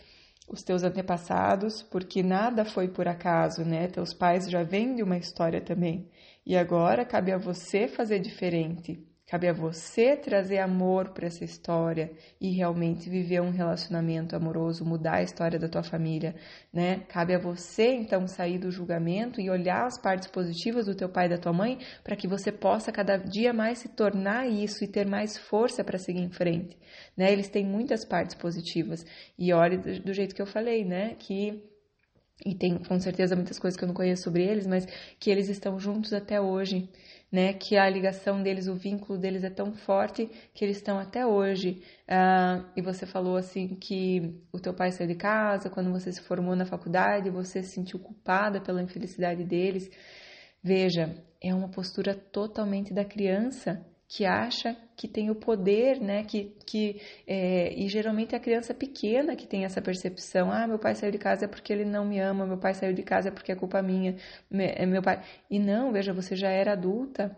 os 0.49 0.63
teus 0.63 0.83
antepassados, 0.83 1.83
porque 1.83 2.23
nada 2.23 2.65
foi 2.65 2.89
por 2.89 3.07
acaso, 3.07 3.65
né? 3.65 3.87
Teus 3.89 4.13
pais 4.13 4.51
já 4.51 4.63
vêm 4.63 4.97
de 4.97 5.03
uma 5.03 5.17
história 5.17 5.61
também. 5.61 6.11
E 6.45 6.57
agora 6.57 7.05
cabe 7.05 7.33
a 7.33 7.39
você 7.39 7.87
fazer 7.87 8.19
diferente. 8.19 9.07
Cabe 9.31 9.47
a 9.47 9.53
você 9.53 10.17
trazer 10.17 10.59
amor 10.59 11.11
para 11.11 11.29
essa 11.29 11.45
história 11.45 12.11
e 12.41 12.51
realmente 12.51 13.09
viver 13.09 13.41
um 13.41 13.51
relacionamento 13.51 14.35
amoroso, 14.35 14.85
mudar 14.85 15.19
a 15.19 15.23
história 15.23 15.57
da 15.57 15.69
tua 15.69 15.85
família, 15.85 16.35
né? 16.73 17.05
Cabe 17.09 17.33
a 17.33 17.39
você 17.39 17.95
então 17.95 18.27
sair 18.27 18.59
do 18.59 18.73
julgamento 18.73 19.41
e 19.41 19.49
olhar 19.49 19.87
as 19.87 19.97
partes 19.97 20.27
positivas 20.27 20.87
do 20.87 20.97
teu 20.97 21.09
pai 21.09 21.27
e 21.27 21.29
da 21.29 21.39
tua 21.39 21.53
mãe 21.53 21.79
para 22.03 22.17
que 22.17 22.27
você 22.27 22.51
possa 22.51 22.91
cada 22.91 23.17
dia 23.17 23.53
mais 23.53 23.79
se 23.79 23.91
tornar 23.91 24.49
isso 24.49 24.83
e 24.83 24.89
ter 24.89 25.07
mais 25.07 25.39
força 25.39 25.85
para 25.85 25.97
seguir 25.97 26.23
em 26.23 26.33
frente, 26.33 26.77
né? 27.17 27.31
Eles 27.31 27.49
têm 27.49 27.65
muitas 27.65 28.05
partes 28.05 28.35
positivas 28.35 29.07
e 29.39 29.53
olhe 29.53 29.79
do, 30.01 30.13
jeito 30.13 30.35
que 30.35 30.43
eu 30.43 30.47
falei, 30.47 30.85
né? 30.85 31.15
Que 31.17 31.63
e 32.45 32.55
tem 32.55 32.79
com 32.79 32.99
certeza 32.99 33.37
muitas 33.37 33.59
coisas 33.61 33.79
que 33.79 33.85
eu 33.85 33.87
não 33.87 33.95
conheço 33.95 34.25
sobre 34.25 34.43
eles, 34.43 34.67
mas 34.67 34.87
que 35.21 35.31
eles 35.31 35.49
estão 35.49 35.79
juntos 35.79 36.13
até 36.13 36.41
hoje 36.41 36.89
né? 37.31 37.53
Que 37.53 37.77
a 37.77 37.89
ligação 37.89 38.43
deles, 38.43 38.67
o 38.67 38.75
vínculo 38.75 39.19
deles 39.19 39.45
é 39.45 39.51
tão 39.51 39.73
forte 39.73 40.29
que 40.53 40.65
eles 40.65 40.79
estão 40.79 40.99
até 40.99 41.27
hoje. 41.27 41.83
Uh, 42.09 42.65
e 42.77 42.83
você 42.83 43.07
falou 43.07 43.37
assim 43.37 43.69
que 43.77 44.43
o 44.53 44.59
teu 44.59 44.75
pai 44.75 44.91
saiu 44.93 45.09
de 45.09 45.15
casa 45.15 45.71
quando 45.71 45.93
você 45.93 46.13
se 46.13 46.21
formou 46.23 46.57
na 46.57 46.67
faculdade, 46.67 47.31
você 47.31 47.63
se 47.63 47.71
sentiu 47.71 47.99
culpada 47.99 48.61
pela 48.61 48.83
infelicidade 48.83 49.45
deles. 49.45 49.91
Veja, 50.63 51.15
é 51.43 51.55
uma 51.55 51.69
postura 51.71 52.15
totalmente 52.15 52.93
da 52.93 53.05
criança 53.05 53.87
que 54.11 54.27
acha 54.27 54.77
que 54.97 55.07
tem 55.07 55.31
o 55.31 55.37
poder, 55.37 56.01
né? 56.01 56.25
Que, 56.25 56.53
que 56.67 57.01
é, 57.29 57.73
e 57.75 57.89
geralmente 57.89 58.35
é 58.35 58.39
a 58.39 58.41
criança 58.41 58.75
pequena 58.75 59.37
que 59.37 59.47
tem 59.47 59.65
essa 59.65 59.81
percepção. 59.81 60.51
Ah, 60.51 60.67
meu 60.67 60.81
pai 60.81 60.97
saiu 60.97 61.13
de 61.13 61.19
casa 61.19 61.47
porque 61.47 61.73
ele 61.73 61.85
não 61.85 62.05
me 62.05 62.19
ama. 62.19 62.45
Meu 62.45 62.59
pai 62.59 62.75
saiu 62.75 62.93
de 62.93 63.05
casa 63.05 63.31
porque 63.31 63.53
é 63.53 63.55
culpa 63.55 63.81
minha. 63.81 64.17
É 64.53 64.85
meu 64.85 65.01
pai. 65.01 65.23
E 65.49 65.61
não, 65.61 65.93
veja, 65.93 66.13
você 66.13 66.35
já 66.35 66.51
era 66.51 66.73
adulta 66.73 67.37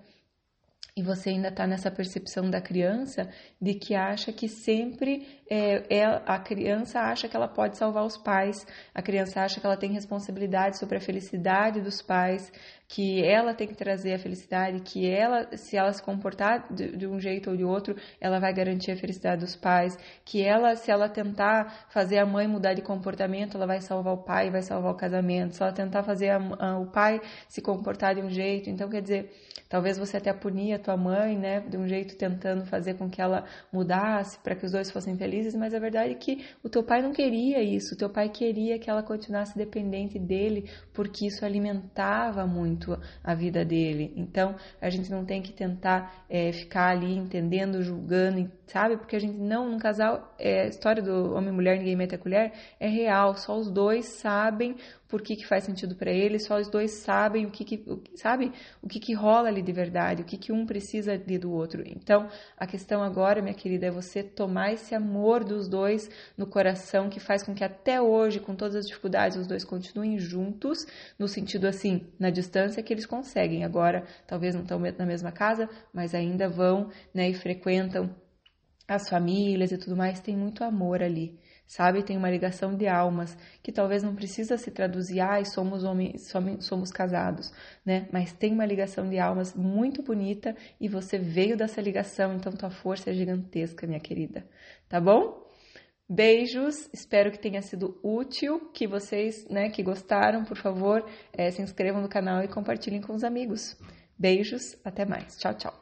e 0.97 1.03
você 1.03 1.29
ainda 1.29 1.49
está 1.49 1.67
nessa 1.67 1.91
percepção 1.91 2.51
da 2.51 2.61
criança 2.61 3.29
de 3.61 3.75
que 3.75 3.95
acha 3.95 4.33
que 4.33 4.49
sempre 4.49 5.42
é, 5.53 5.99
é, 5.99 6.23
a 6.25 6.39
criança 6.39 6.99
acha 6.99 7.29
que 7.29 7.37
ela 7.37 7.47
pode 7.47 7.77
salvar 7.77 8.05
os 8.07 8.17
pais, 8.17 8.67
a 8.95 9.03
criança 9.03 9.43
acha 9.43 9.61
que 9.61 9.67
ela 9.67 9.77
tem 9.77 9.93
responsabilidade 9.93 10.79
sobre 10.79 10.97
a 10.97 11.01
felicidade 11.01 11.79
dos 11.83 12.01
pais, 12.01 12.51
que 12.89 13.23
ela 13.23 13.53
tem 13.53 13.69
que 13.69 13.75
trazer 13.75 14.15
a 14.15 14.19
felicidade, 14.19 14.81
que 14.81 15.07
ela, 15.07 15.55
se 15.55 15.77
ela 15.77 15.93
se 15.93 16.03
comportar 16.03 16.73
de, 16.73 16.97
de 16.97 17.07
um 17.07 17.21
jeito 17.21 17.51
ou 17.51 17.57
de 17.57 17.65
outro, 17.65 17.95
ela 18.19 18.41
vai 18.41 18.55
garantir 18.55 18.93
a 18.93 18.97
felicidade 18.97 19.43
dos 19.43 19.55
pais, 19.55 19.95
que 20.25 20.43
ela, 20.43 20.75
se 20.75 20.91
ela 20.91 21.07
tentar 21.07 21.87
fazer 21.91 22.17
a 22.17 22.25
mãe 22.25 22.49
mudar 22.49 22.73
de 22.73 22.81
comportamento, 22.81 23.59
ela 23.59 23.67
vai 23.67 23.83
salvar 23.83 24.15
o 24.15 24.25
pai, 24.25 24.51
vai 24.51 24.63
salvar 24.63 24.93
o 24.93 24.97
casamento, 24.97 25.55
se 25.55 25.63
ela 25.63 25.73
tentar 25.73 26.03
fazer 26.03 26.31
a, 26.31 26.39
a, 26.59 26.79
o 26.79 26.87
pai 26.87 27.21
se 27.47 27.61
comportar 27.61 28.15
de 28.15 28.23
um 28.23 28.31
jeito, 28.31 28.71
então 28.71 28.89
quer 28.89 29.03
dizer 29.03 29.31
Talvez 29.73 29.97
você 29.97 30.19
até 30.19 30.31
punia 30.35 30.77
a 30.77 30.79
tua 30.79 30.99
mãe, 30.99 31.35
né, 31.39 31.61
de 31.61 31.79
um 31.79 31.89
jeito 31.89 32.15
tentando 32.15 32.67
fazer 32.67 32.93
com 32.93 33.09
que 33.09 33.23
ela 33.23 33.47
mudasse 33.73 34.39
para 34.41 34.55
que 34.55 34.67
os 34.67 34.73
dois 34.73 34.91
fossem 34.91 35.17
felizes, 35.17 35.42
mas 35.55 35.75
a 35.75 35.79
verdade 35.79 36.13
é 36.13 36.15
que 36.15 36.45
o 36.63 36.69
teu 36.69 36.83
pai 36.83 37.03
não 37.03 37.13
queria 37.13 37.63
isso. 37.63 37.95
O 37.95 37.99
teu 37.99 38.09
pai 38.09 38.29
queria 38.29 38.79
que 38.79 38.89
ela 38.89 39.03
continuasse 39.03 39.57
dependente 39.57 40.19
dele, 40.19 40.71
porque 40.93 41.27
isso 41.27 41.45
alimentava 41.45 42.47
muito 42.47 42.99
a 43.23 43.35
vida 43.35 43.65
dele. 43.65 44.13
Então, 44.17 44.55
a 44.81 44.89
gente 44.89 45.11
não 45.11 45.25
tem 45.25 45.43
que 45.43 45.53
tentar 45.53 46.25
é, 46.29 46.53
ficar 46.53 46.91
ali 46.91 47.17
entendendo, 47.17 47.83
julgando, 47.83 48.51
sabe? 48.73 48.97
Porque 48.97 49.15
a 49.15 49.19
gente 49.19 49.37
não, 49.37 49.69
num 49.69 49.79
casal, 49.79 50.35
é, 50.39 50.63
a 50.63 50.67
história 50.67 51.03
do 51.03 51.35
homem 51.35 51.51
e 51.51 51.53
mulher, 51.53 51.79
ninguém 51.79 51.95
mete 51.95 52.15
a 52.15 52.19
colher, 52.19 52.53
é 52.81 52.89
real. 52.89 53.37
Só 53.37 53.57
os 53.57 53.71
dois 53.71 54.07
sabem 54.07 54.77
por 55.13 55.21
que, 55.21 55.37
que 55.37 55.47
faz 55.47 55.65
sentido 55.65 55.95
para 55.95 56.11
eles, 56.11 56.47
só 56.47 56.59
os 56.59 56.71
dois 56.71 56.91
sabem 57.03 57.45
o 57.45 57.51
que, 57.51 57.67
que 57.67 57.85
o, 57.87 58.03
sabe 58.17 58.51
o 58.81 58.89
que, 58.89 58.99
que 58.99 59.13
rola 59.13 59.49
ali 59.49 59.61
de 59.61 59.71
verdade, 59.71 60.23
o 60.23 60.25
que, 60.25 60.39
que 60.39 60.51
um 60.51 60.65
precisa 60.65 61.13
ali 61.13 61.37
do 61.37 61.53
outro. 61.53 61.83
Então, 61.87 62.31
a 62.57 62.67
questão 62.67 63.03
agora, 63.03 63.43
minha 63.43 63.53
querida, 63.53 63.89
é 63.89 63.91
você 63.91 64.23
tomar 64.23 64.73
esse 64.73 64.95
amor 64.95 65.45
dos 65.45 65.69
dois 65.69 66.09
no 66.35 66.47
coração 66.47 67.11
que 67.11 67.21
faz 67.21 67.43
com 67.43 67.55
que 67.55 67.63
até 67.63 68.01
hoje, 68.01 68.41
com 68.41 68.55
todas 68.55 68.75
as 68.75 68.87
dificuldades, 68.87 69.37
os 69.37 69.47
dois 69.47 69.67
continuem 69.67 70.19
juntos, 70.19 70.87
no 71.19 71.29
sentido 71.29 71.67
assim, 71.67 72.07
na 72.19 72.31
distância 72.31 72.83
que 72.83 72.91
eles 72.91 73.05
conseguem. 73.05 73.65
Agora, 73.65 74.05
talvez 74.27 74.55
não 74.55 74.63
estão 74.63 74.79
na 74.79 75.05
mesma 75.05 75.31
casa, 75.31 75.69
mas 75.93 76.15
ainda 76.15 76.49
vão, 76.49 76.89
né, 77.13 77.29
e 77.29 77.35
frequentam 77.35 78.09
as 78.89 79.09
famílias 79.09 79.73
e 79.73 79.79
tudo 79.79 79.97
mais, 79.97 80.21
tem 80.21 80.37
muito 80.37 80.65
amor 80.65 81.03
ali 81.03 81.39
sabe? 81.73 82.03
Tem 82.03 82.19
uma 82.19 82.31
ligação 82.31 82.77
de 82.77 82.87
almas 82.87 83.37
que 83.63 83.73
talvez 83.73 84.03
não 84.03 84.15
precisa 84.15 84.59
se 84.59 84.71
traduzir, 84.71 85.21
ai, 85.21 85.45
somos 85.47 85.85
homens, 85.85 86.31
somos, 86.61 86.91
casados, 86.91 87.51
né? 87.85 88.07
Mas 88.13 88.33
tem 88.33 88.53
uma 88.53 88.67
ligação 88.67 89.09
de 89.09 89.19
almas 89.19 89.55
muito 89.55 90.03
bonita 90.03 90.55
e 90.79 90.87
você 90.87 91.19
veio 91.19 91.57
dessa 91.57 91.81
ligação, 91.81 92.35
então 92.35 92.53
tua 92.53 92.71
força 92.71 93.11
é 93.11 93.15
gigantesca, 93.15 93.87
minha 93.87 94.01
querida, 94.01 94.47
tá 94.87 95.01
bom? 95.01 95.43
Beijos, 96.07 96.91
espero 96.93 97.31
que 97.31 97.39
tenha 97.39 97.63
sido 97.63 97.99
útil, 98.03 98.71
que 98.75 98.87
vocês, 98.87 99.47
né, 99.49 99.71
que 99.71 99.83
gostaram, 99.83 100.45
por 100.45 100.59
favor, 100.59 101.09
é, 101.33 101.51
se 101.51 101.63
inscrevam 101.63 102.03
no 102.03 102.09
canal 102.09 102.45
e 102.45 102.49
compartilhem 102.49 103.01
com 103.01 103.15
os 103.15 103.25
amigos. 103.25 103.79
Beijos, 104.19 104.77
até 104.85 105.07
mais. 105.07 105.39
Tchau, 105.39 105.55
tchau. 105.55 105.82